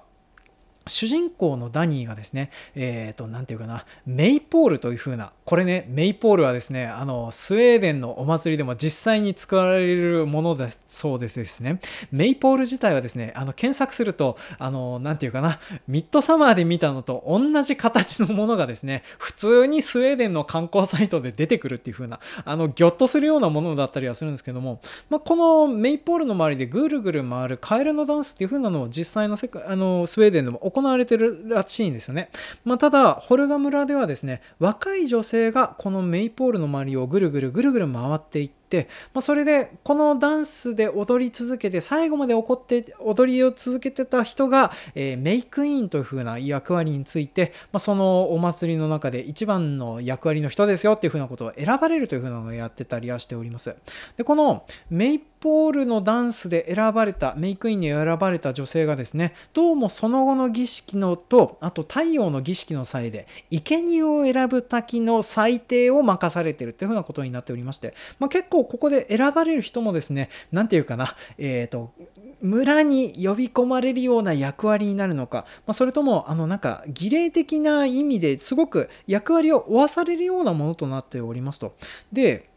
[0.87, 32.31] 主人公のダニーがですね、えっ、ー、と、なんていうかな、メイポールという風な、これね、メイポールはですね、あの、スウェーデンのお祭りでも実際に使われるものだそうですですね、メイポール自体はですね、あの、検索すると、あの、なんていうかな、ミッドサマーで見たのと同じ形のものがですね、普通にスウェーデンの観光サイトで出てくるっていう風な、あの、ギョッとするようなものだったりはするんですけども、まあ、このメイポールの周りでぐるぐる回るカエルのダンスっていう風なのを実際の世界、あの、スウェーデンでも行われてるらしいんですよね。
[32.65, 53.75] まあ、ただ、ホルガ村ではですね、若い女性がこのメイポールの周りをぐるぐるぐるぐる回っていって、まあ、それでこのダンスで踊り続けて最後まで怒って踊りを続けてた人が、えー、メイクインという風な役割について、まあ、そのお祭りの中で一番の役割の人ですよっていう風なことを選ばれるという風なのをやってたりはしております。
[54.17, 71.93] でこのメイポールのダンスで選ばれたメイクインに選ばれた女性がですねどうもその後の儀式のとあと太陽の儀式の際で生贄を選ぶ滝の裁定を任されているというふうなことになっておりまして、まあ、結構ここで選ばれる人もですね何て言うかなえっ、ー、と
[72.41, 81.75] 村に呼び込まれるような役割になるのか、まあ、それともあのなんか儀礼的な意味ですごく役割を負わされるようなものとなっておりますと。
[82.13, 82.52] で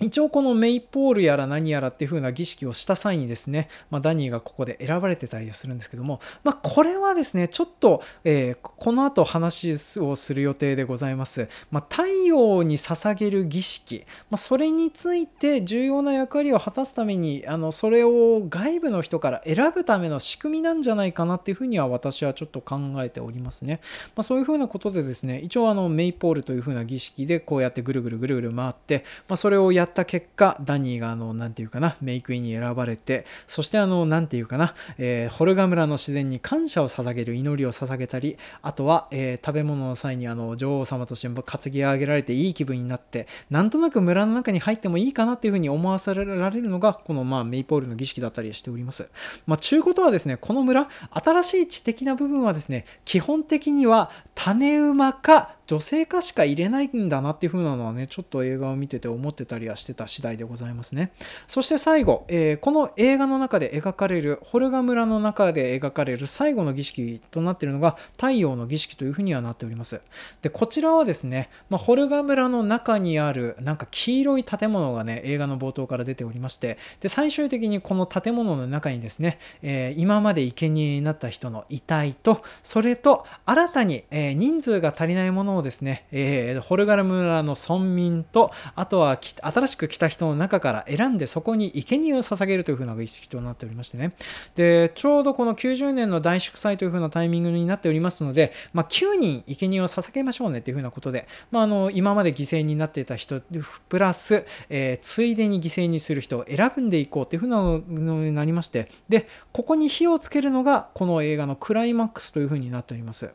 [0.00, 11.48] 一応このメイポールやら何やらっていう風な儀式をした際にですね、まあ、ダニーがここで選ばれてたりするんですけども、まあ、これはですね、ちょっと、えー、この後話をする予定でございます。
[11.70, 23.80] まあ、太陽に捧げる儀式、まあ、それについて重要な役割を果たすために、あのそれを外部の人から選ぶための仕組みなんじゃないかなっていうふうには私はちょっと考えておりますね。
[24.14, 49.08] ま、そういうふうなことでですね、一応あのメイポールというふうな儀式でこうやってぐるぐるぐるぐる回って、ま、それをやった結果、ダニーがあの、なんていうかな、メイクインに選ばれて、そしてあの、なんていうかな、えー、ホルガ村の自然に感謝を捧げる祈りを捧げたり、あとは、えー、食べ物の際にあの、女王様として担ぎ上げられていい気分になって、なんとなく村の中に入ってもいいかなっていうふうに思わせられるのが、このまあ、メイポールの儀式だったりしております。
[49.46, 61.12] まあ、中古とはですね、この村、新しい知的な部分はですね、基本的には種馬か女性化しか入れないんだなっていう風なのはね、ちょっと映画を見てて思ってたりはしてた次第でございますね。
[61.46, 70.00] そして最後、えー、この映画の中で描かれる、ホルガ村の中で描かれる最後の儀式となっているのが太陽の儀式という風にはなっております。
[70.42, 94.12] で、こちらはですね、まあ、ホルガ村の中にあるなんか黄色い建物がね、映画の冒頭から出ておりまして、で、最終的にこの建物の中にですね、えー、今まで生贄になった人の遺体と、それと新たに、えー、人数が足りないものをですね、えー、ホルガラ村の村民と、あとは新しく来た人の中から選んでそこに生贄を捧げるというふうな儀式となっておりましてね。
[94.54, 103.40] で、ちょうどこの90年の大祝祭というふうなタイミングになっておりますので、まあ、9人生贄を捧げましょうねというふうなことで、まあ、あの今まで犠牲になっていた人
[103.88, 113.30] プラス、えー、ついでに犠牲にする人を選んでいこうというふうなのになりまして、で、ここに火をつけるのがこの映画のクライマックスというふうになっております。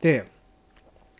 [0.00, 0.30] で、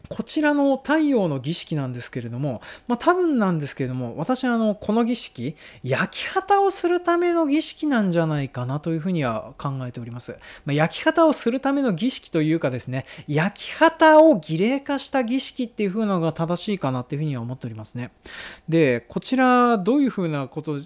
[0.08, 10.36] こちらの太陽の儀式なんですけれども、まあ多分なんですけれども、私はあの、この儀式、焼き旗をするための儀式なんじゃないかなというふうには考えております。
[10.64, 18.10] まあ、焼き旗をするための儀式というかですね、焼き旗を儀礼化した儀式っていうふうなのが正しいかなっていうふうには思っておりますね。
[18.68, 20.78] で、こちら、どういうふうなこと、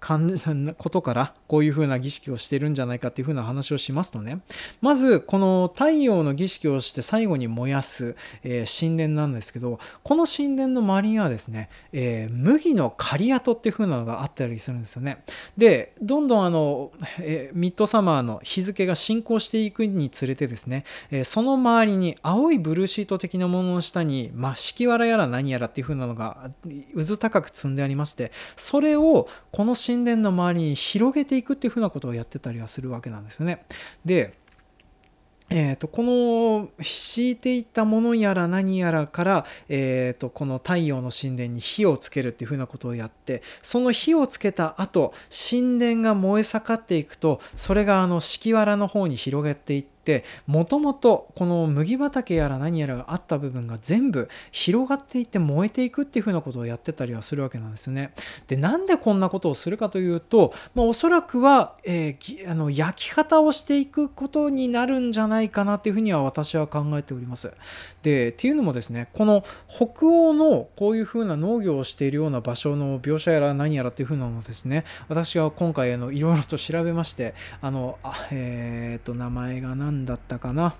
[0.00, 0.42] 感じ、
[0.76, 4.40] ことから、こういうふうな儀式をしてるんじゃないかっていうふうな話をしますとね、
[4.80, 15.22] まず、この太陽の儀式をして最後に燃やす、えー神殿なんですけどこの神殿の周りにはですね、えー、麦の刈り跡っていう風なのがあったりするんですよね。
[15.56, 26.50] でどんどんあの、えー、ミッドサマーの日付が進行していくにつれてですね、えー、その周りに青いブルーシート的なものの下に、ま、敷き藁やら何やらっていう風なのが
[26.94, 33.64] 渦高く積んでありましてそれをこの神殿の周りに広げていくっていう風なことをやってたりはするわけなんですよね。
[34.04, 34.39] で
[35.52, 45.12] えーと、この敷いていったものやら何やらから、えーと、この太陽の神殿に火をつけるっていうふうなことをやってその火をつけた後
[45.50, 58.12] 神殿が燃え盛っていくとそれがあの敷き藁の方に広げていってってもともとこの麦畑やら何やらがあった部分が全部広がっていって燃えていくっていうふうなことをやってたりはするわけなんですよね。
[58.48, 67.52] でなんでこんなことをするかというと、まあ、おそらくは、えー、あの焼き方をしていくことになるんじゃないかなっていうふうには私は考えております。
[68.02, 80.74] でっていうのもですねこの北欧のこういうふうな農業をしているような場所の描写やら何やらっていうふうなのをですね私は今回あのいろいろと調べましてあのあえっ、ー、と名前が何だったかな。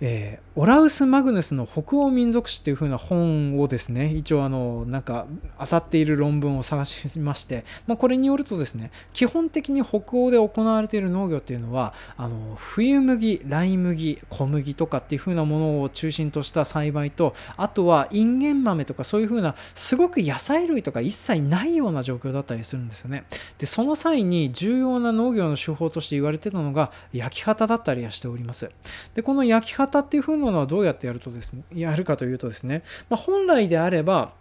[0.00, 5.26] えー、オラウス・マグヌスの北欧民族史っていう風な本をですね一応あのなんか
[5.58, 23.24] 当たっている論文を探しまして、まあ、これによるとですね基本的に北欧で行われている農業っていうのはあの冬麦来麦小麦とかっていう風なものを中心とした栽培とあとはインゲン豆とかそういう風なすごく野菜類とか一切ないような状況だったりするんですよね。
[23.58, 28.70] でその際に重要な農業の手法として言われてたのが焼き畑だったりはしております。
[29.14, 34.32] でこの焼き畑型っていう風なのはどうやってやるとですね、やるかというとですね、まあ、本来であれば、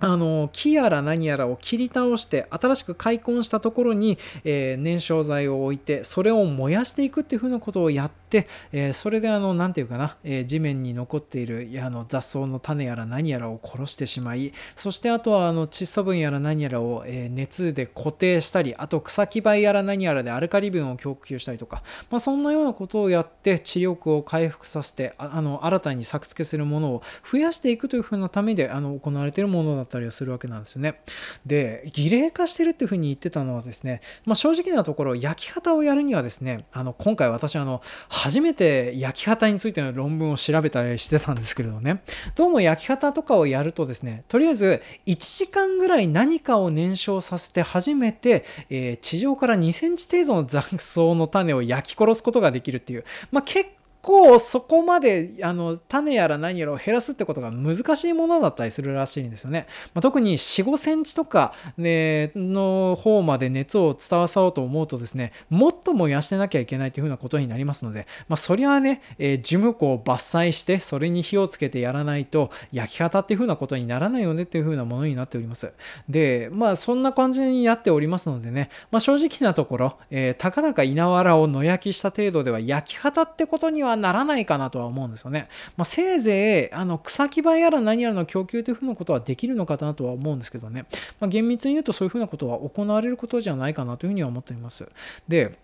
[0.00, 8.23] あの木やら何やらを切り倒して新しく開墾したところに、えー、燃焼剤を置いてそれを燃やしていくっていうふうなことをやって、
[8.72, 31.00] えー、それであの何て言うかな、えー、地面に残っているあの雑草の種やら何やらを殺してしまいそしてあとはあの窒素分やら何やらを、え熱で固定したりあと草木灰やら何やらでアルカリ分を供給したりとか、まあ、そんなようなことをやって知力を回復させてあの新たに作付けするものを増やしていくというふうなためであの行われているものだったりはするわけなんですよね。
[31.46, 37.82] で、儀礼化してるっていうふうに言ってたのはですね、まあ、正直なところ、焼き方をやるにはですね、あの今回私あの、
[38.24, 42.02] 初めて焼き方についての論文を調べたりしてたんですけれどね、
[42.34, 53.68] どうも焼き方とかをやるとですね、とりあえず1時間ぐらい何かを燃焼させて初めて、えー、地上から2センチ程度の雑草の種を焼き殺すことができるっていう、まあ、結
[54.04, 59.66] 構そこまであの種やら何やらを減らすってことが難しいものだったりするらしいんですよね。
[59.94, 75.72] まあ、特に4、5センチとか、ね、の方まで熱を伝わさろうと思うとですね、もっと燃やしてなきゃいけないというふうなことになりますので、まあ、そりゃあね、えー、樹木を伐採してそれに火をつけてやらないと焼き方っていうふうなことにならないよねっていうふうなものになっております。
[76.08, 85.48] で、まあそんな感じになっておりますのでね、まあ、正直なところ、えー、たかだか稲わらを野焼きした程度では焼き方ってことにはならないかなとは思うんですよね。
[85.76, 90.86] まあ、せいぜいあの草木場やら何やらの供給というふうなことはできるのかなとは思うんですけどね、
[91.20, 94.86] まあ、厳密に言うとそういうふうなことは行われることじゃないかなというふうには思っています。
[95.28, 95.58] で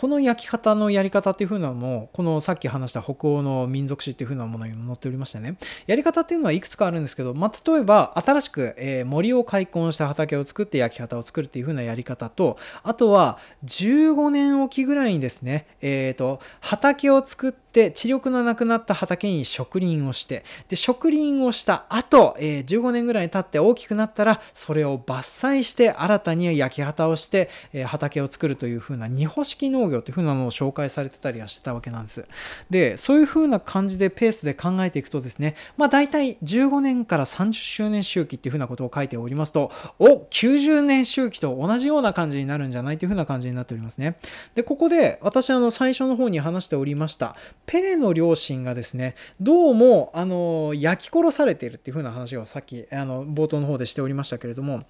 [0.00, 13.36] この焼き方のやり方っていう風なのも、このさっき話した北欧の民族史っていう風なものにも載っておりましてね、やり方っていうのはいくつかあるんですけど、まあ、例えば新しく、え森を開墾した畑を作って焼き方を作るっていう風なやり方と、あとは
[13.66, 25.18] 15年おきぐらいにですね、えっ、ー、と、畑を作ってで、知力のなくなった畑に植林をして、で、植林をした後、えー、15年ぐらい経って大きくなったら、それを伐
[25.58, 32.24] 採して新たに焼き畑をして、えー、畑を作るという風な二歩式農業という風なのを紹介されてたりはしてたわけなんです。
[32.70, 44.16] で、そういう風な感じでペースで考えていくとですね、まあ大体15年から30周年周期っていう風なことを書いておりますと、お !90 年周期と同じような感じになるんじゃないという風な感じになっておりますね。
[44.54, 54.82] で、ここで私あの最初の方に話しておりました、ペレの両親がですね、どうも、あの、焼き殺されているっていう風な話をさっき、あの、冒頭の方でしておりましたけれども、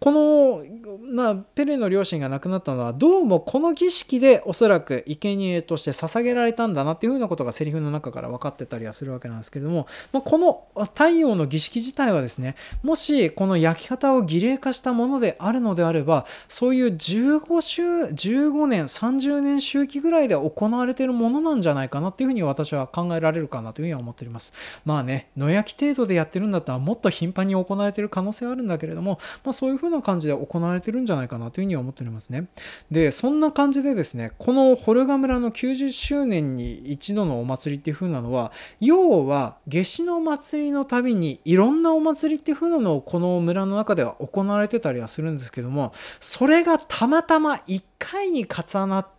[0.00, 0.64] この、
[1.00, 24.54] ま、ペレの両親が亡くなったのは、どうもこの儀式で、おそらく生贄として捧げられたんだなっていうふうなことがセリフの中から分かってたりはするわけなんですけれども、まあ、この太陽の儀式自体はですねもしこの焼き方を儀礼化したものであるのであればそういう15週15年30年周期ぐらいで行われているものなんじゃないかなとっていうふうに私は考えられるかなというふうには思っております。
[24.86, 32.46] まあね野焼き程度でやってるんだったらもっと頻繁に行われている可能性はあるんだけれども、まあ、そういうふうな感じで行われてるんじゃないかなというふうには思っておりますね。
[32.90, 49.15] でそんな感じでですねこのホルガ村の90周年に一度のお祭りっていう風なのは要は夏至の祭りのたびにいろんなお祭りっていう風なのをこの村の中では行われてたりはするんですけどもそれがたまたま1回に重なって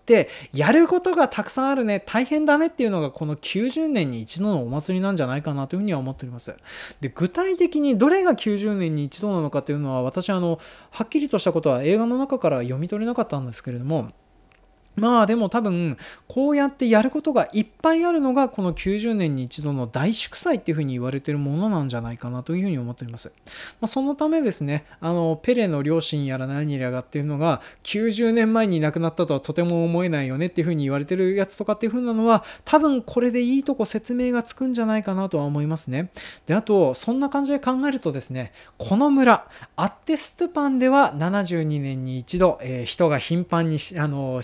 [0.53, 6.55] やることがたくさんあるね大変だねっていうのがこの90年に一度のお祭りなんじゃないかなというふうには思っております。
[7.01, 10.59] で具体的にどれが90年に一度なのかというのは私あの
[10.91, 14.11] はっきりとしたことは映画の中から読み取れなかったんですけれども
[14.97, 23.31] まあでも多分こうやってやることがいっぱいあるのがこの90年に一度の大祝祭っていうふうに言われてるものなんじゃないかなというふうに思っております。
[23.79, 36.09] まあ、そのためですね、あのペレの両親やら何やらがっていうのが90年前に亡くなったとはとても思えないよねっていうふうに言われてるやつとかっていうふうなのは多分これでいいとこ説明がつくんじゃないかなとは思いますね。
[36.47, 44.41] で、あとそんな感じで考えるとですね、この村、アッテストゥパンでは72年に一度、えー、人が頻繁にあの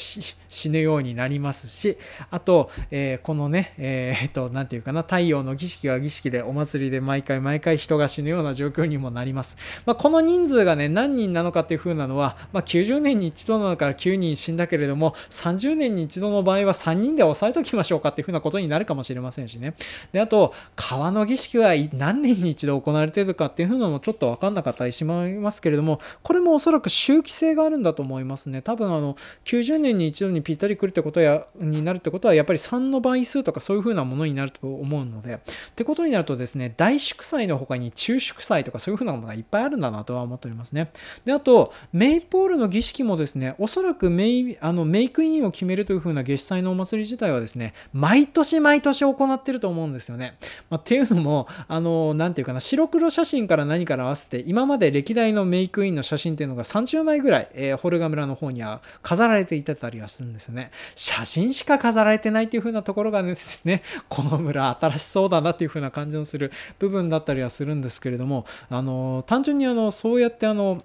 [0.53, 1.97] 死ぬようになりますし
[2.29, 19.73] あと、えー、このねえー、っと何て言うかな太陽の儀式は儀式でお祭りで毎回毎回人が死ぬような状況にもなります、まあ、この人数がね何人なのかっていう風なのは、まあ、90年に一度なのから9人死んだけれども30年に一度の場合は3人で抑えときましょうかっていう風なことになるかもしれませんしね。
[20.11, 28.61] であと川の儀式は何年に一度行われているかっていう風なのもちょっと分かんなかったりしますけれどもこれもおそらく周期性があるんだと思いますね。
[28.61, 35.33] 多分あの90年に一度にぴったり来るってことやになるってことはやっぱり3の倍数とかそういう風なものになると思うので。
[35.33, 35.39] っ
[35.75, 40.91] てことになるとですね大祝祭の他に中祝祭とかそういう風なものがいっぱいあるんだなとは思っておりますね。
[41.25, 50.37] であとメイポールの儀式もですねおそらくメイあのメイクインを決めるという風な月祭のお祭り自体はですね毎年毎年行ってると思うんですよね、
[50.69, 60.71] まあ、っていうのもあの何て言うかな白黒写真から何から合わせて今まで歴代のメイクインの写真っていうのが30枚ぐらい、えー、ホルガ村の方には飾られていたりはするんですね。
[60.95, 70.83] 写真しか飾られてないっていう風なところがですね、この村新しそうだなっていう風な感じのする部分だったりはするんですけれども、あの、単純にあの、そうやってあの、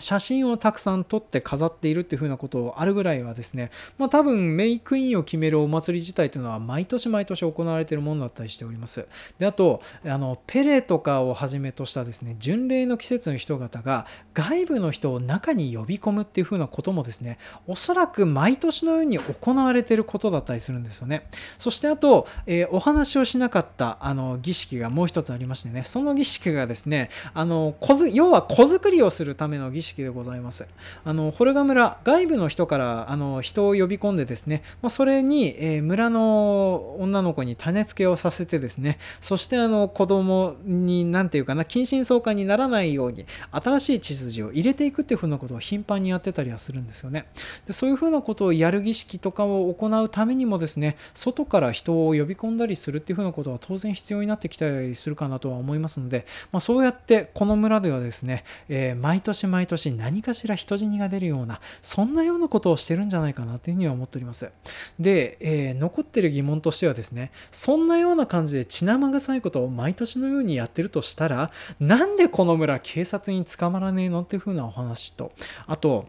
[0.00, 9.06] 写真をたくさん撮って飾っているっていう風なことをあるぐらいはですね、まあ多分メイクインを決めるお祭り自体というのは毎年毎年行われているものだったりしております。
[9.38, 21.28] で、あと、あの、ペレとかをはじめとしたですね、巡礼の季節の人々が外部の人を中に呼び込むっていう風なこともですね、おそらく毎年のように行われていることだったりするんですよね。
[21.56, 27.74] そしてあと、えー、お話をしなかったあの儀式がもう一つありましてね、その儀式がですね、あの、
[28.12, 30.66] 要は子作りをするための儀式式でございます。
[31.04, 47.26] あの、ホルガ村、外部の人からあの人を呼び込んでですね、まあ、それに、えー、村の女の子に種付けをさせてですね、そしてあの子供に、なんていうかな、近親相関にならないように、新しい血筋を入れていくっていうふうなことを頻繁にやってたりはするんですよね。
[47.66, 64.50] でそういうふうなことをやる儀式とかを行うためにもですね、外から人を呼び込んだりするっていうふうなことは当然必要になってきたりするかなとは思いますので、まあ、そうやってこの村ではですね、えー、毎年毎年し何かしら人死にが出るようなそんなようなことをしてるんじゃないかなというふうには思っております。
[64.98, 71.50] で、えー、残ってる疑問としてはですねそんなような感じで血生臭いことを毎年のようにやってるとしたら
[71.80, 75.32] なんでこの村警察に捕まらねえのっていうふうなお話と
[75.66, 76.08] あと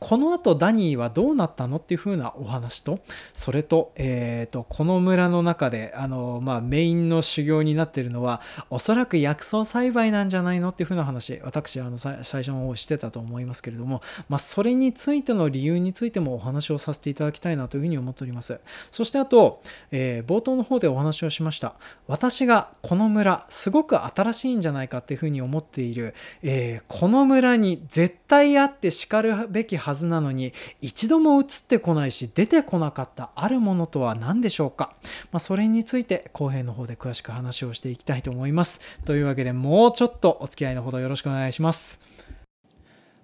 [0.00, 3.00] この後ダニーはどうなったのっていう風なお話と、
[3.34, 8.40] それと、えっ、ー、と、この村の中で、あの、まあ、メインの修行になっているのは、
[8.70, 18.58] おそらく薬草栽培なんじゃないのっていう風な話、私、あの、最初の方してたと思いますけれども、まあ、それについての理由についてもお話をさせていただきたいなというふうに思っております。
[18.90, 21.74] そしてあと、えー、冒頭の方でお話をしました。
[22.08, 34.94] 私がこの村、すごく新しいんじゃないかっていうふうに思っている、えー、この村に絶対あってしかるべきはずなのに一度も映ってこないし出てこなかったあるものとは何でしょうか、
[35.32, 38.80] まあ、それについて後編の方で詳しく話をしていきたいと思います。
[39.04, 42.00] というわけでもうちょっとお付き合いのほどよろしくお願いします。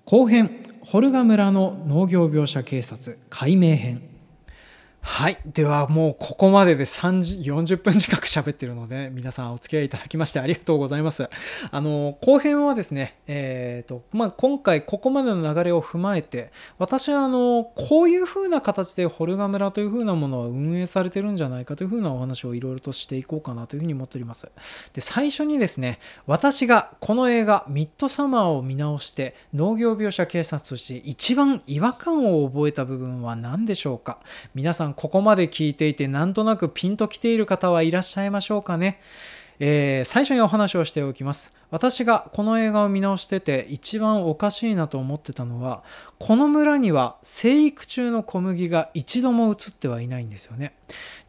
[0.05, 4.16] 後編ホルガ村の農業描写警察解明編。
[5.09, 5.39] はい。
[5.47, 11.31] ではもうここまでで30 40分近く喋ってるので、皆さんお付き合いいただきましてありがとうございます。
[11.71, 24.51] あの、後編はですね、えっ、ー、と、まあ、今回ここまでの流れを踏まえて、私はあの、こういう風な形でホルガ村という風なものは運営されてるんじゃないかという風なお話をいろいろとしていこうかなという風に思っております。
[24.93, 34.19] で、最初にですね、私がこの映画、ミッドサマーを見直して、農業描写警察として一番違和感を覚えた部分は何でしょうか
[34.53, 39.01] 皆さんここまで聞いていてなんとなくピンときている方はいらっしゃいましょうかね。
[39.59, 41.55] えー、最初にお話をしておきます。
[41.71, 45.83] 私がこの映画を見直してて一番おかしいなと思ってたのは、
[46.19, 50.75] この村には生育中の小麦が一度も映ってはいないんですよね。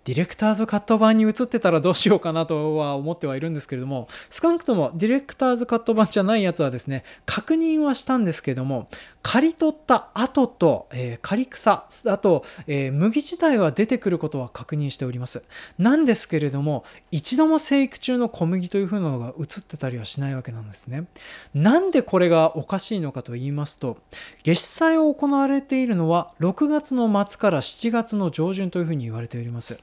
[0.03, 8.89] ディレクターズカット版に映ってたらどうしようかなとは思ってはいるんですけれども、少なくともディレクターズカット版じゃないやつはですね、確認はしたんですけども、
[9.27, 15.43] 刈り取った後と、えー、刈り草、あと、えー、麦自体は出てくることは確認しております。
[15.77, 21.07] なんですけれども、一度も生育中の小麦という風なのが映ってたりはしないわけなんですね。
[21.53, 23.97] なんでこれがおかしいのかと言いますと、
[24.43, 29.77] 月祭を行われているのは6月の末から7月の上旬というふうに言われております。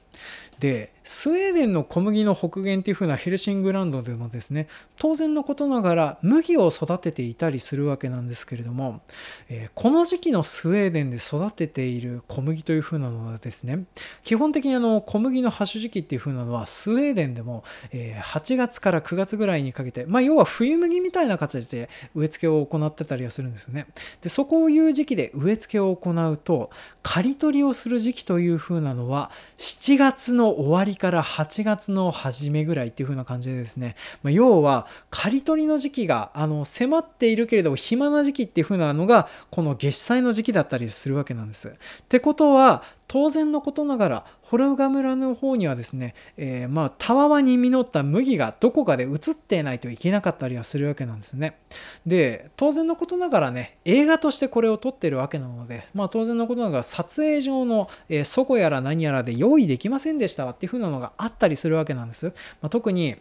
[0.58, 9.02] でスウェーデンの小麦の北限っていう風なヘルシングランドでもですね当然のことながら麦を育てていたりするわけなんですけれども、
[9.50, 13.84] えー、この時期のスウェーデンで育てている小麦という風なのはですね
[14.22, 23.86] 基本的にあの小麦の発種時期っていう風なのはスウェーデンでも、えー、8月から9月ぐらいにかけて、まあ、要は冬麦みたいな形で植え付けを行ってたりはするんですよね。
[24.22, 26.70] でそこをいう時期で植え付けを行うと
[27.02, 41.68] 刈り取りをする時期という風なのは7月の終わりから8月の初めぐらいっていう風な感じでですね、まあ、要は刈り取りの時期があの迫っているけれども暇な時期っていう風なのがこの月祭の時期だったりするわけなんです。
[41.68, 41.72] っ
[42.08, 51.58] てことは当然のことながらホルガ村の方にはですね、えー、まあたわわに実った麦がどこかで映ってないといけなかったりはするわけなんですね。
[52.06, 62.26] で当然のことながらね映画としてこれを撮ってるわけなので、まあ、当然のことながら撮影上の、えー、そこやら何やらで用意できませんでしたっていう風なのがあったりするわけなんです。
[62.60, 63.16] まあ、特に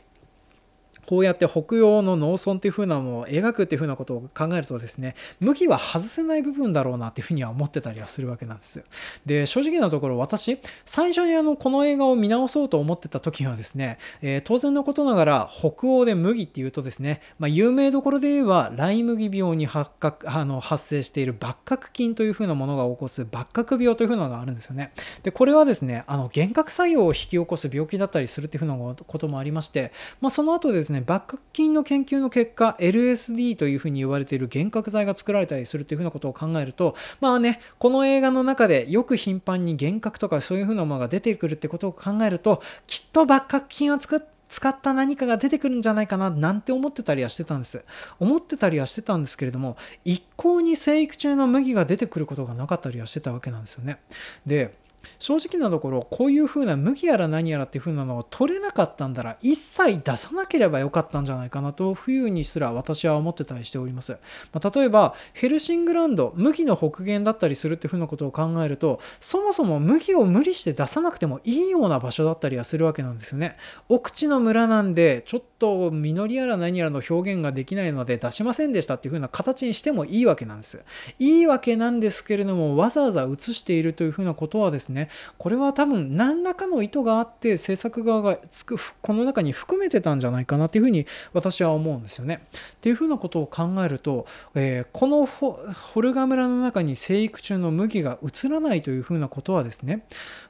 [1.13, 8.83] こうやって北洋の農村っていう風なのを描くっていう風なことを考えるとですね、麦は外せない部分だろうなっていう風には思ってたりはするわけなんです。
[9.23, 24.93] で、正直なところ私、最初にあの、この映画を見直そうと思ってた時にはですね、えー、当然のことながら北欧で麦っていうとですね、まあ、有名どころで言えば、ライ麦病に発覚あの発生している抜角菌という風なものが起こす抜角病という風なのがあるんですよね。
[25.21, 47.83] で、これはですね、あの、幻覚作用を引き起こす病気だったりするっていう風なこともありまして、まあ、その後ですね、バック菌の研究の結果、LSD というふうに言われている幻覚剤が作られたりするというふうなことを考えると、まあね、この映画の中でよく頻繁に幻覚とかそういうふうなものが出てくるってことを考えると、きっとバック菌を作って、使った何かが出てくるんじゃないかななんて思ってたりはしてたんです。
[48.19, 53.97] 思ってたりはしてたんですけれども、一向に生育中の麦が出てくることがなかったりはしてたわけなんですよね。
[54.45, 54.75] で、
[55.19, 64.17] 正直なところこういう風な麦やら何やらっていう風なのを取れなかったんだら一切出さなければよかったんじゃないかなというふうにすら私は思ってたりしております、
[64.51, 73.57] まあ、例えばヘルシングランド麦の北限だったりするっていう風なことを考えるとそもそも麦を無理して出さなくてもいいような場所だったりはするわけなんですよね。
[73.89, 80.81] 奥地の村なんでちょっと実りやら何やらの表現ができないので出しませんでしたっていう風な形にしてもいいわけなんです。
[81.19, 92.45] いいわけなんですけれどもわざわざ映しているという風なことはですねねこれは多分何らかの意図があって制作側がつくこの中に含めてたんじゃないかなっていうふうに私は思うんですよね。
[92.75, 94.25] っていうふうなことを考えると、
[94.55, 100.05] えー、このホルガ村の中に生育中の麦が移らないというふうなことはですね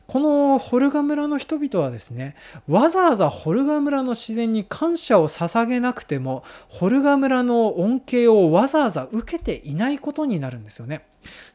[0.07, 2.35] このホルガ村の人々はですね
[2.67, 11.05] わざわざホルガ村の自然に感謝を捧げなくてもホルガ村の恩恵をわざわざ受けていないことになるんですよね。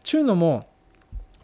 [0.03, 0.67] ちゅうのも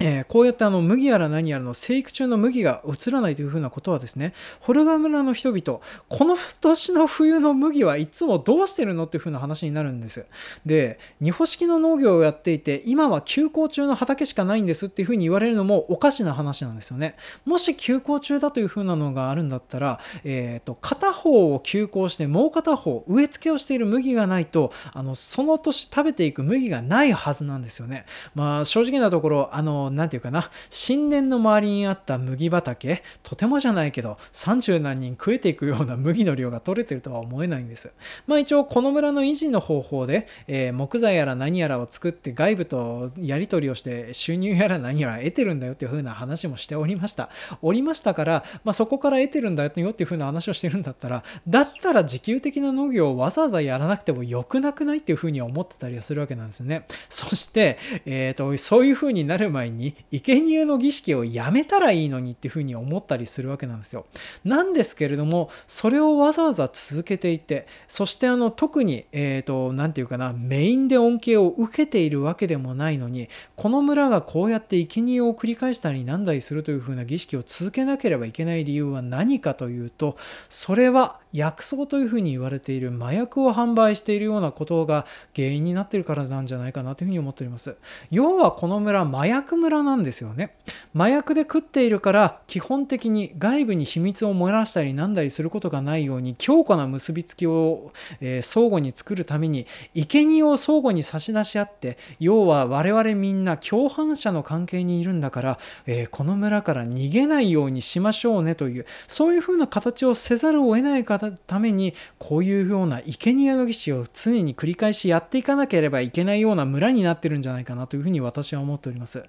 [0.05, 5.81] えー、こうやってあの麦やら何やらの生育中の麦が移らないというふうなことはですね、ホルガ村の人々、
[6.11, 10.27] この年の冬の麦はいつもどうしてるのっていうふうな話になるんです。
[10.67, 17.17] で、二歩式の農業をやっていて、今は休耕中の畑しかないんですっていうふうに言われるのもおかしな話なんですよね。
[17.47, 28.05] もし休耕中だというふうなのがあるんだったら、えーと、片方を休耕してもう片方植え付けをしている麦がないと、あのその年食べていく麦がないはずなんですよね。
[28.35, 30.51] まあ正直なところ、あの何て言うかな。
[30.71, 33.03] 神殿の周りにあった麦畑。
[33.23, 37.91] とてもじゃないけど30何人食えていくような麦の量が取れてるとは思えないんです。
[38.27, 47.31] まあ一応この村の維持の方法で、えー、木材やら何やらを作って外部とやり取りをして収入やら何やら得てるんだよっていう風な話もしておりました。
[47.63, 56.87] おりましたから、まあ、そこから得てるんだよっていう風な話をしてるんだったらだったら自給的な農業をわざわざやらなくてもよくなくないっていう風に思ってたりはするわけなんですよね。
[57.09, 64.07] そして、えーと、そういう風になる前にに生贄の儀式をやめたらいいのにっていう風に思ったりするわけなんですよ。
[64.45, 80.17] なんですけれどもそれをわざわざ続けていてそしてあの特にえっ、ー、と何て言うかなメインで恩恵を受けているわけでもないのにこの村がこうやって生贄を繰り返したりなんだりするという風な儀式を続けなければいけない理由は何かというと
[80.49, 85.05] それは薬草というふうに言われている麻薬を販売しているようなことが
[85.35, 87.77] 原因になっているからなんじゃないかなというふうに思っております。
[88.11, 90.55] 要はこの村、麻薬村なんですよね。
[90.95, 119.25] 麻薬で食っているから基本的に外部に秘密を漏らしたりなんだりすることがないように強固な結びつきを、えー、相互に作るために生贄を相互に差し出し合って要は我々みんな共犯者の関係にいるんだから、えー、この村から逃げないようにしましょうねというそういうふうな形をせざるを得ない方ためにこういうような生贄の儀式を常に繰り返しやっていかなければいけないような村になってるんじゃないかなというふうに私は思っております。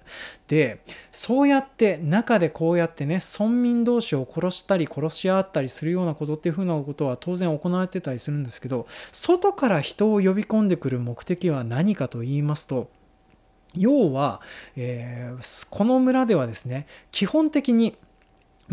[0.48, 0.80] で、
[1.12, 12.90] そうやって中でこうやってね、村民同士を殺したり殺し合ったりするようなことっていうふうなことは当然行われてたりするんですけど、外から人を呼び込んでくる目的は何かと言いますと、
[13.74, 14.40] 要は、
[14.74, 17.94] えー、この村ではですね基本的に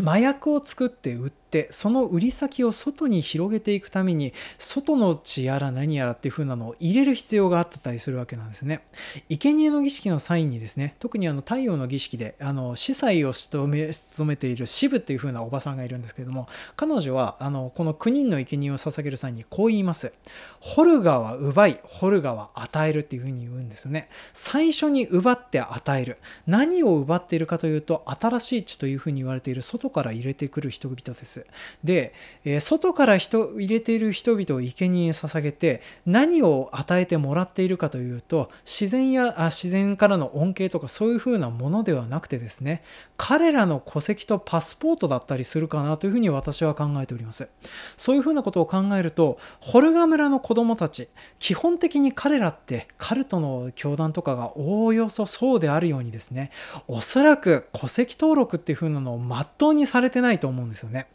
[0.00, 8.84] 麻薬を作って売ってってその売り先を外に広げていくために外の血やら何やらっていう風なのを入れる必要があったりするわけなんですね。
[9.28, 13.90] 生贄の儀式の際にですね特にあの太陽の儀式であの司祭を務め
[14.24, 20.12] めている渋っていう風なおばさんがいるんですけれども彼女はあのこの9人の生贄を捧げる際にこう言います。
[20.58, 24.08] ホルガは奪いホルガは与えるっていう風に言うんですね。
[24.32, 31.43] 最初に奪って与える何を奪っているかというと新しい血という風に言われている外から入れてくる人々です。
[31.82, 32.14] で、
[32.44, 42.82] え、外から人入れている人々を生贄に捧げて何を与えてもらっているかというと自然やあ自然からの恩恵とかそういうふうなものではなくてですね
[43.16, 47.48] 彼らの戸籍とパスポートだったりするかなというふうに私は考えております。
[47.96, 56.50] そういうふうなことを考えるとホルガ村の子供たち基本的に彼らってカルトの教団とかがおおよそそうであるようにですね
[56.88, 61.06] おそらく戸籍登録っていうふうなのをまっとうにされてないと思うんですよね。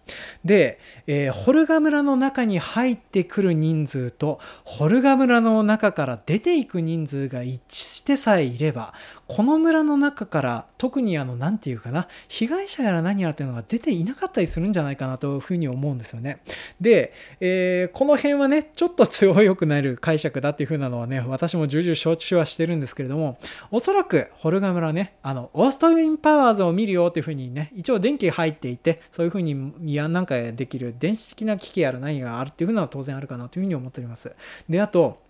[0.43, 8.93] で、えー、ホルガ村の中に入ってくる人数とホルガ村の中から出ていく人数が一致してさえいれば
[9.27, 16.41] この村の中から特にあの何て言うかな被害者やら何やらっていうのが出ていなかったりするんじゃないかなというふうに思うんですよね。
[16.81, 23.37] で、えー、この辺はねちょっと強よくなる解釈だっていうふうなのはね私も重々承知はしてるんですけれども
[23.71, 29.55] おそらくホルガ村ねあのオーストウィンパワーズを見るよっていうふうにね一応電気入っていてそういうふうに
[29.99, 34.33] やなんかできる電子的な機器やら何があるっていうのは当然あるかなというふうに思っております。
[34.67, 35.21] で、あと、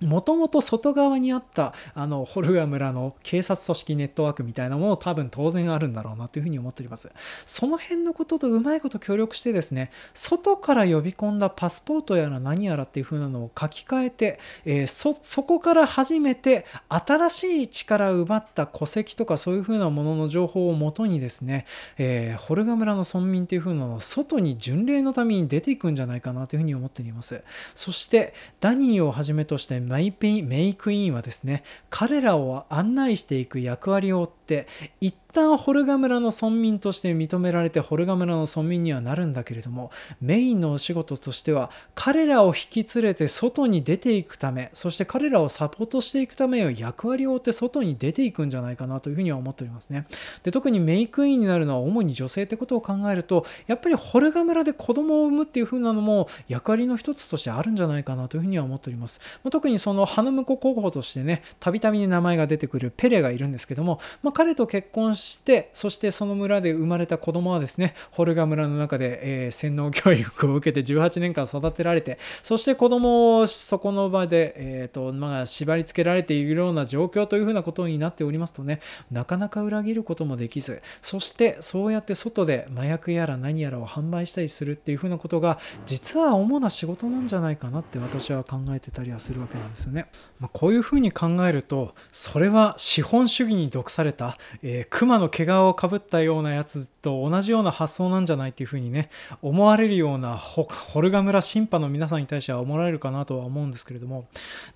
[0.00, 7.10] もともと外側にあったあのホルガ村の警察組織ネットワークみたいなもの多分当然あるんだろうなというふうに思っております。
[7.46, 21.66] その辺のこととうまいこと協力してですね、外から呼び込んだパスポートやら何やらっていう風なのを書き換えて、えー、そ、そこから初めて新しい力を奪った戸籍とかそういう風なものの情報をもとにですね、
[21.98, 27.42] えー、ホルガ村の村民っていう風なのは外に巡礼のために出ていくんじゃないかなというふうに思っております。
[27.74, 34.68] そして、ダニーをはじめとしてメイペイメイクインはですね彼らを案内していく役割を負って
[35.00, 50.06] 一旦ホルガ村の村民として認められてホルガ村の村民にはなるんだけれどもメインのお仕事としては彼らを引き連れて外に出ていくためそして彼らをサポートしていくための役割を負って外に出ていくんじゃないかなというふうには思っておりますね。
[50.42, 59.20] で特にメイクインになるのは主に女性ってことを考えるとやっぱりホルガ村で子供を産むっていう風なのも役割の一つとしてあるんじゃないかなというふうには思っております、
[59.50, 90.06] 特にその花婿候補としてねたびたびに名前が出てくるペレがいるんですけども、まあ、彼と結婚してしてそしてその村で生まれた子供はですねホルガ村の中で、えー、洗脳教育を受けて18年間育てられてそして子供をそこの場で、えーとまあ、縛り付けられているような状況というふうなことになっておりますとねなかなか裏切ることもできずそしてそうやって外で麻薬やら何やらを販売したりするっていうふうなことが実は主な仕事なんじゃないかなって私は考えてたりはするわけなんですよね。
[90.38, 99.10] まあ、こういうふうに考えるとそれは資本主義に毒された、えー、熊の毛皮をかぶったようなやつと同じような発想なんじゃないっていうふうにね
[99.42, 100.68] 思われるようなホ
[101.00, 104.26] ルガ村審判の皆さんに対しては思われるかなとは思うんですけれども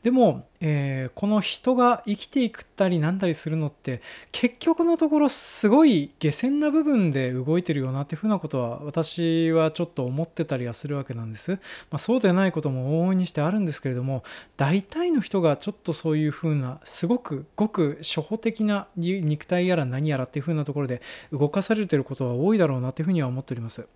[0.02, 4.00] でも、えー、この人が生きていくったりなんだりするのって
[4.32, 11.52] 結局のところすごい下船な部分で動いてるよなっていうふうなことは私はちょっと思ってたりはするわけなんです。
[11.52, 11.58] ま
[11.96, 14.24] あ、そうでないことも往々にしてあるんですけれども
[14.56, 21.00] 大体の人がちょっとそういうふうなすごくごく初歩的な肉体やら何やらっていうふうなところで
[21.32, 23.86] 動かされてることは多いだろうなというふうには思っております。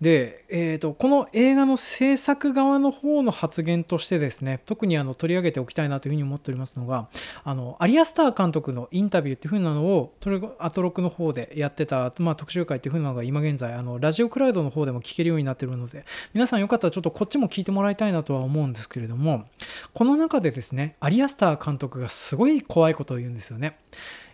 [0.00, 7.08] で、えーと、この映画の制作側の方の発言としてですね特にあの取り上げておきたいなというふうに思っておりますのが
[7.44, 10.12] あのアリアスター監督のインタビューっていうふうなのを
[10.58, 19.46] アトロクの方でやってた、まあ、特集会っていうふうなのが今現在あのラジオクラウドの方でも聞けるようになってるので皆さんよかったらちょっとこっちも聞いてもらいたいなとは思うんですけれども
[19.94, 23.78] この中でですねアリアスター監督がすごい怖いことを言うんですよね。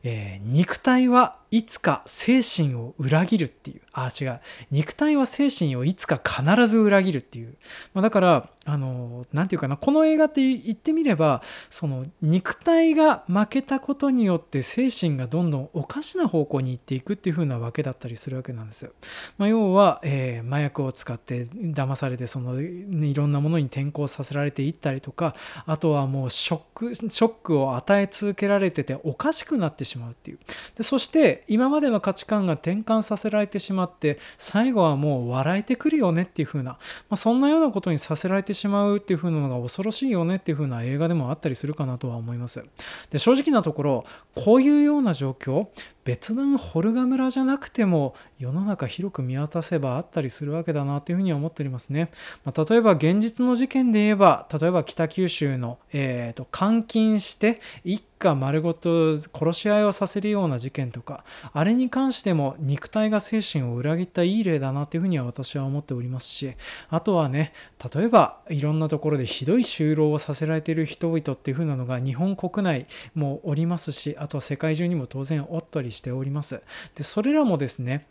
[0.05, 3.82] えー、肉体はいつか精神を裏切るっていう。
[3.95, 4.40] あ、違う。
[4.72, 7.55] 肉体は精神をいつか必ず裏切るっていう。
[7.95, 18.90] まあ、だから、あの、なんていうかな、この映画って言ってみれば、その肉体が負けたことによって精神がどんどんおかしな方向に行っていくっていう風なわけだったりするわけなんですよ。
[19.38, 25.36] まあ、要は、えー、麻薬を使って騙されて、その、いろんなものに転校させられていったりとか、
[25.66, 30.38] あとはもうショック、ショックを与え続けられてておかしくなってしまうっていう。
[30.76, 36.78] でそして今までの価値観が転換させられてしまうって最後はもう笑えてくるよねっていう風な、ま
[37.11, 42.64] あ、そんなようなことにさせられてしまうっていう風なのが恐ろしいよねっていう風な映画でもあったりするかなとは思います。
[43.11, 44.05] で正直なところ
[44.35, 45.68] こういうような状況
[46.05, 52.11] 別段ホルガ村じゃなくても世の中広く見渡せばあったりするわけだなというふうに思っておりますね。
[52.44, 66.55] まあ、例えば現実の事件で言えば例えば北九州の、えーと、監禁して一家丸ごと殺し合いをさせるような事件とかあれに関しても肉体が精神を裏切ったいい例だなというふうには私は思っておりますし
[66.88, 67.52] あとはね
[67.94, 76.61] 例えばいろんなところでひどい就労をさせられている人々っていうふうなのが日本国内もおりますしあとは世界中にも当然おったりしております。
[76.95, 78.07] でそれらもですね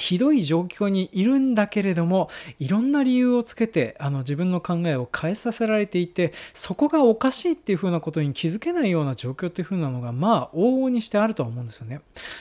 [0.00, 12.00] ひどい状況にいるんだけれどもいろんな理由をつけてあの自分の考えを変えさせられていてそこがおかしいっていうふうなことに気づけないような状況っていうふうなのがまあ往々にしてあるとは思うんですよね。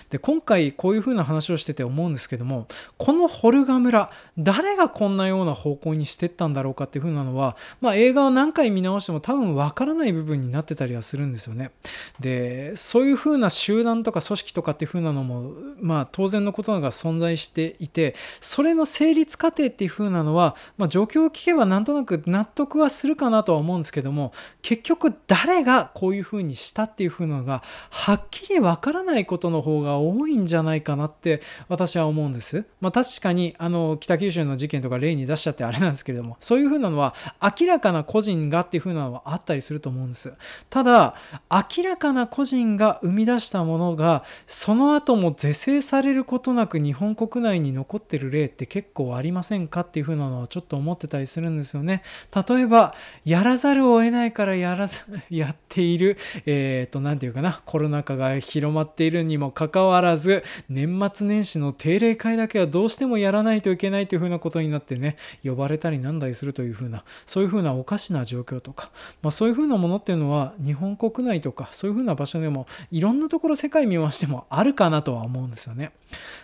[0.09, 11.71] で今回こういうふうな話をしてて思うんですけどもこのホルガ村誰がこんなような方向にしてったんだろうかっていうふうなのは、まあ、映画を何回見直しても多分わからない部分になってたりはするんですよね。
[12.19, 24.31] でそういうふうな集団とか組織とかっていうふうなのもまあ当然のことが存在してしていてそれの成立過程っていう風なのは、まあ、状況を聞けばなんとなく納得はするかなとは思うんですけども
[24.61, 32.65] 結局誰がこういう風にしたっていう風なのがはっきりわからないことの方が多いんじゃないかなって私は思うんです。
[32.81, 37.15] まあ、確かにあの北九州の事件とか例に出しちゃってあれなんですけれどもそういう風なのは
[37.59, 40.31] 明らかな個人がっていう風なのはあったりすると思うんです。
[40.69, 41.15] ただ
[41.49, 52.01] 明らかな個人が生み出したものがその後も是正されることなく日本国国内に残ってる例って結構ありませんかっていう風なのはちょっと思ってたりするんですよね。
[52.47, 68.89] 例えば、やらざるを得ないからやらず、 やっている、えっ、ー、と、なんていうかな、コロナ禍が広まっているにもかかわらず、年末年始の定例会だけはどうしてもやらないといけないという風なことになってね、呼ばれたりなんだりするという風な、そういう風なおかしな状況とか、
[69.21, 75.91] まあそういう風なものっていうのは、日本国内とか、そういう風な場所でも、いろんなところ世界見回してもあるかなとは思うんですよね。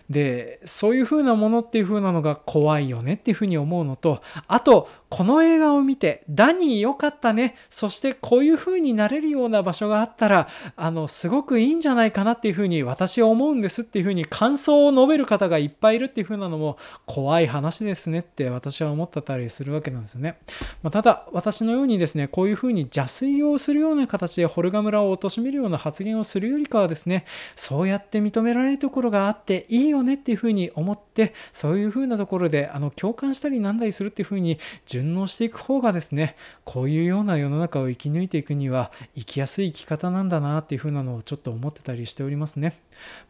[0.09, 7.55] で、そういう風なものっていう風なのが怖いよねっていう風に思うのと、あと、この映画を見て、ダニー良かったね。
[7.69, 20.37] そしてこういう風になれるような場所があったら、あの、すごくいいんじゃないかなっていう風に私は思うんですっていう風に感想を述べる方がいっぱいいるっていう風なのも怖い話ですねって私は思ったたりするわけなんですよね。
[20.83, 27.23] まあ、ただ、私のようにですね、こういう風に邪推をするような形でホルガ村を貶めるような発言をするよりかはですね、
[27.55, 42.73] そうやって認められるところがあっていいよねっていう風にに思ってそういうふうなところであの共感したりなんだりするっていうふうに順応していく方がですねこういうような世の中を生き抜いていくには生きやすい生き方なんだなっていうふうなのをちょっと思ってたりしておりますね。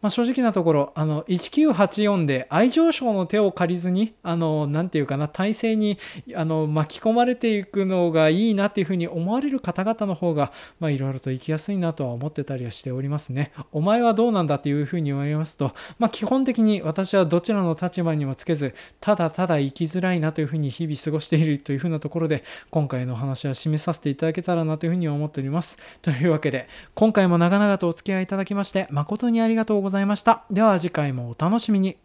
[0.02, 5.98] まあ、正直なところあの1984で愛情賞の手を借りずにあのなて言うかな体制に
[6.36, 13.52] あの巻き込まれていくのがいいなっていうふうに思われる方々の方がいろいろと生きやすいなとは思ってたりはしておりますね。
[13.72, 25.78] お前はどうなんだっていうふうに言われますと、まあ、基本的に私はどちらの立場にもつけずただただ生きづらいなというふうに日々過ごしているというふうなところで今回の話は締めさせていただけたらなというふうに思っております。
[26.02, 30.44] というわけで今回も長々とお付き合いいただきまして誠にありがとうございました。
[30.52, 32.05] では次回もお楽しみに。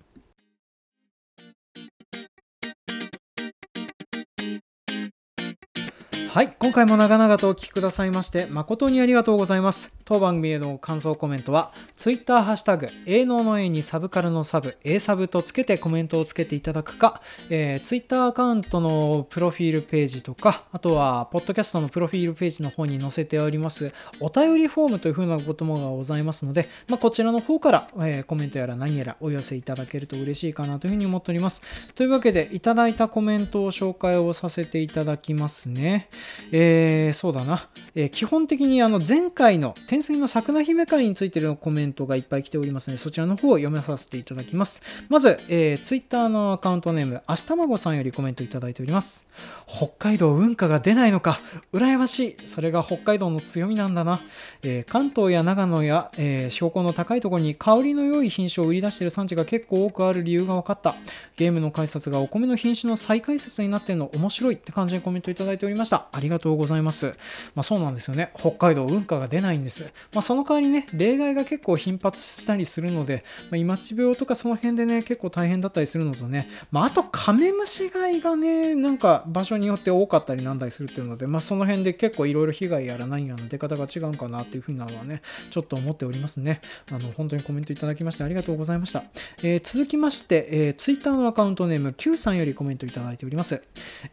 [6.32, 9.92] はい、今回も長々とお聞きくださいまして誠にありがとうございます。
[10.04, 31.62] 当番組への感想コメントは Twitter ハッシュタグ A 能の A にサブカルのサブ A サブとつけてコメントをつけていただくか、えー、Twitter アカウントのプロフィールページとかあとはポッドキャストのプロフィールページの方に載せておりますお便りフォームというふうなこともございますので、まあ、こちらの方から、えー、コメントやら何やらお寄せいただけると嬉しいかなというふうに思っております。
[31.94, 36.08] というわけでいただいたコメントを紹介をさせていただきますね。
[36.52, 44.82] えー、そうだな、えー、基本的にあの前回の天水の桜姫会についてのコメントがいっぱい来ておりますので、そちらの方を読めさせていただきます。
[45.08, 49.26] まず、えー、Twitter のアカウントネーム、あしたまごさんよりコメントいただいております。
[49.66, 51.40] 北海道運河が出ないのか、
[51.72, 52.46] 羨ましい。
[52.46, 54.20] それが北海道の強みなんだな。
[54.62, 60.96] えー、関東や長野や、えー、標高の高いところに香りの良い品種を売り出している産地が結構多くある理由が分かった。
[61.36, 66.08] ゲームの解説がお米の品種の再解説になっているの面白いって感じでコメントいただいておりました。
[66.12, 67.14] ありがとうございます。
[67.54, 68.32] まあ、そうなんですよね。
[68.38, 69.84] 北海道運河が出ないんです。
[70.12, 86.60] まあ、その代わりね、例外が結構頻発したりするので、まあ、今地病とかその辺でね、結構大変だったりするのとね、まあ、あとカメムシ害がね、なんか場所によって多かったりなんだりするっていうので、まあ、その辺で結構いろいろ被害やら何やらの出方が違うんかなっていうふうなのはね、ちょっと思っておりますね。
[86.90, 89.04] あの、本当にコメントいただきましてありがとうございました。
[89.42, 93.62] えー、続きまして、えー、Twitter のアカウントネーム Q さんよりコメントいただいております。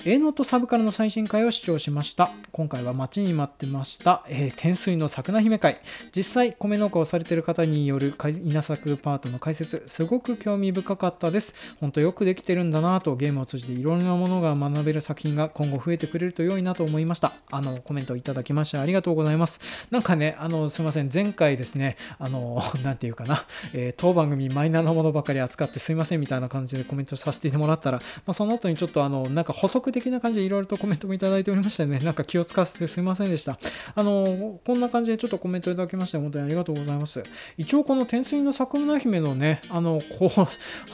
[0.06, 2.32] A ノートサブカルの最新回を視聴しました。
[2.52, 5.80] 今回は待ちに待ってました、えー、天水の桜姫会。
[6.14, 8.14] 実際、米農家をされている方による
[8.44, 11.56] 稲作パートの解説、すごく興味深かったです。
[11.80, 17.34] 本当よくできてるんだなと、ゲームを通じていろんなものが学べる作品が今後増えてくれると良いなと思いました。
[17.50, 19.62] あの、コメントいただきましてありがとうございます。
[19.90, 33.57] なんかね、あの、すいません、前回ですね、あの、 なんていうかな、えー、当番組マイナーなものばかり扱ってすいませんみたいな感じでコメントさせてもらったら、まあ、その後にちょっとあの、なんか補足的な感じでいろいろとコメントもいただいておりましてね、なんか気を使わせてすいませんでした。
[33.95, 37.23] あの、こんな感じでちょっとコメントいただきまして本当にありがとうございます。
[37.57, 40.47] 一応この天水の桜姫のね、あの、こう、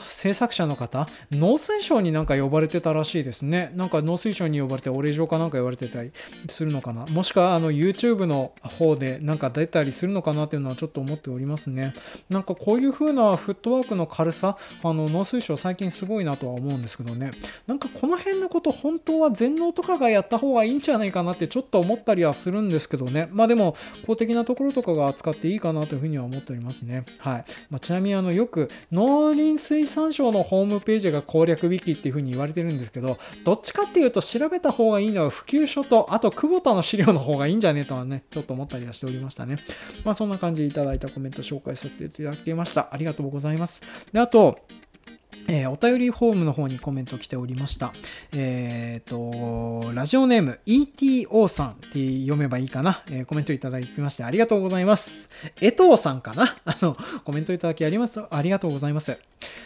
[0.04, 3.72] 制作者の方、農水省になんか呼ばれてたらしいですね。
[3.74, 6.12] なんか農水省に呼ばれてお礼状かなんか言われてたり
[6.48, 7.06] するのかな。
[7.06, 11.94] もしくはあの YouTube の方でなんか出たりするのかなっていうのはちょっと思っておりますね。
[12.28, 17.32] なんかこういう風なフットワークの軽さ、あの農水省最近すごいなとは思うんですけどね。
[17.66, 23.28] なんかこの辺のこと本当は全農とかがやった方がいいいんじゃないかなってちょっと思ったりはするんですけどね。
[23.32, 27.04] まあでも公的なところとかが扱っていいかなというふうには思っておりますね。
[27.18, 27.44] はい。
[27.70, 39.58] まあ、ちなみにあのよく農林水産省のホームページが攻略ウィキっていうふうに言われてるんですけど、どっちかっていうと調べた方がいいのは普及書と、あと久保田の資料の方がいいんじゃねえとはね、ちょっと思ったりはしておりましたね。
[40.04, 42.88] まあそんな感じでいただいたコメント紹介させていただきました。
[42.92, 43.82] ありがとうございます。
[44.12, 44.58] で、あと、
[45.48, 47.92] えー、お便りフォームの方にコメント来ておりました。
[48.32, 55.28] えっ、と、ラジオネーム ETO さんって読めばいいかな、えー、コメントいただきましてありがとうございます。
[55.60, 56.56] 江藤さんかな？
[56.64, 59.18] あの、コメントいただきありますありがとうございます。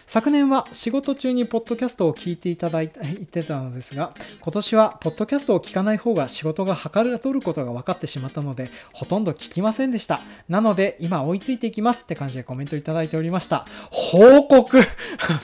[0.07, 10.23] 昨年は仕事中にポッドキャストを聞いていただいてたのですが、今年はポッドキャストを聞かない方が仕事がはかるとることが分かってしまったので、ほとんど聞きませんでした。
[10.49, 13.67] なので、今追いついていきますって感じでコメントいただいておりました。
[13.91, 14.85] 報告 あ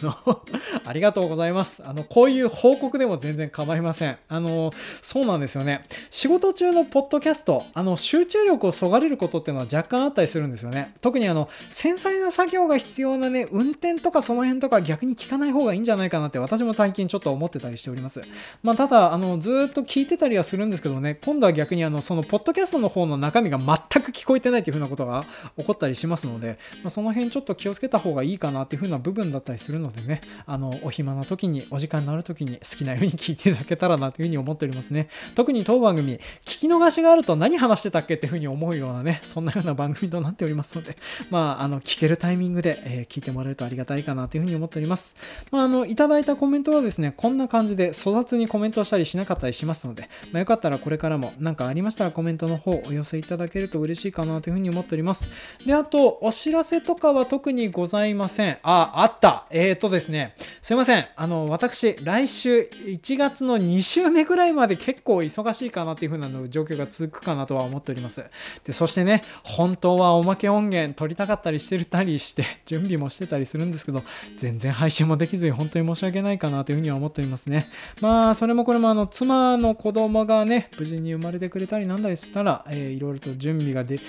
[0.02, 0.13] の
[0.84, 1.82] ありがとうございます。
[1.84, 4.18] あの、こういう報告でも全然構いません。
[4.28, 5.84] あの、そうなんですよね。
[6.10, 10.94] 仕事中のポッドキャスト、あの、集中力をそがれることっていうのは若干あったりするんですよね。
[11.00, 18.22] 特にあの、繊細な作業が必要なね、運転とかその辺とか逆に聞かない方がいいんじゃないかなって私も最近ちょっと思ってたりしております。
[18.62, 25.24] まあ、ただ、あの、ずっと聞いてたりはするんですけどね、今度は逆にあの、その、ポッドキャストの方の中身が全く聞こえてないっていう風なことが
[25.56, 35.08] 起こったりしますので、まあ、その辺ちょっと気をつけた方がいいかなっていう風な部分だったりするのでね、ねあの、お暇な時に、お時間のある時に好きなように聞いていただけたらなというふうに思っておりますね。
[35.34, 40.96] 特に当番組、聞き逃しがあると何話してたっけっていうふうに思うようなね、そんなような番組となっておりますので、
[41.30, 45.16] まあ、あの、聞けるタイミングで、えー、聞いてもらえるとありがたいかなというふうに思っております。
[45.50, 55.28] まあ、あの、いただいたコメントはですね、こんな感じで粗雑にコメントしたりしなかったりしますので、まあ、よかったらこれからも何かありましたらコメントの方お寄せいただけると嬉しいかなというふうに思っております。
[55.66, 58.58] で、あと、お知らせとかは特にございません。
[58.62, 59.46] あ、あった。
[59.50, 61.06] えーとですね、すいません。
[61.16, 68.24] あの、私、来週1月の2週目ぐらいまで結構忙しいかなっていう風なの状況が続くかなとは思っております。
[68.64, 74.02] で、そしてね、本当はおまけ音源取りたかったりしてたりして、 準備もしてたりするんですけど、
[74.36, 77.68] 全然配信もできずに本当に申し訳ないかなというふうには思っておりますね。
[78.00, 84.00] まあ、それもこれもあの、妻の子供がね、無事に生まれてくれたりなんだりしたら、えー、いろいろと準備がで、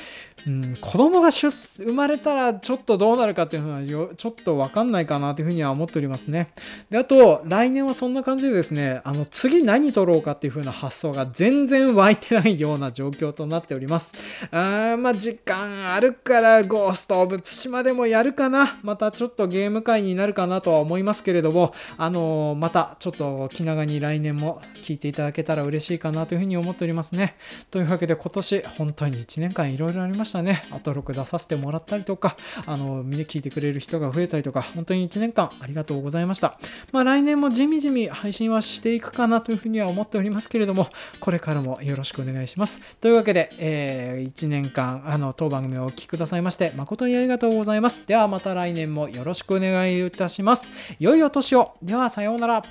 [0.47, 6.51] うん、子供が生まれたらちょっとどうなるかっていうのはちょっとわかんないかなというふうには思っておりますね。
[6.89, 14.13] で、あと、来年はそんな感じでですね、あの、次何撮ろうかっていう風な発想が全然湧いてないような状況となっております。
[14.51, 18.79] あーまあ、時間あるからゴースト・オブ・ツシマでもやるかな。
[18.81, 27.35] またちょっとゲーム会になるかなとは思いますけれども、あのー、またちょっと気長に来年も聞いていただけたら嬉しいかなというふうに思っておりますね。
[27.71, 30.63] というわけで今年本当に1年間いろいろありましたね。
[30.71, 36.57] アトロク出させてもらったりとか、あのー、聞いてくれる人が増えたりとか、本当に1年間ありがとうございました。
[36.91, 40.89] まあ来年もじみじみ配信はしていくかなというふうには思っておりますけれども、
[41.19, 42.79] これからもよろしくお願いします。
[43.01, 48.05] というわけで、えー、1年間、あの、当番組をお聴きくださいまして、誠にありがとうございます。
[48.07, 50.69] ではまた来年もよろしくお願いいたします。
[50.99, 51.73] 良いお年を。
[51.81, 52.63] では、さようなら。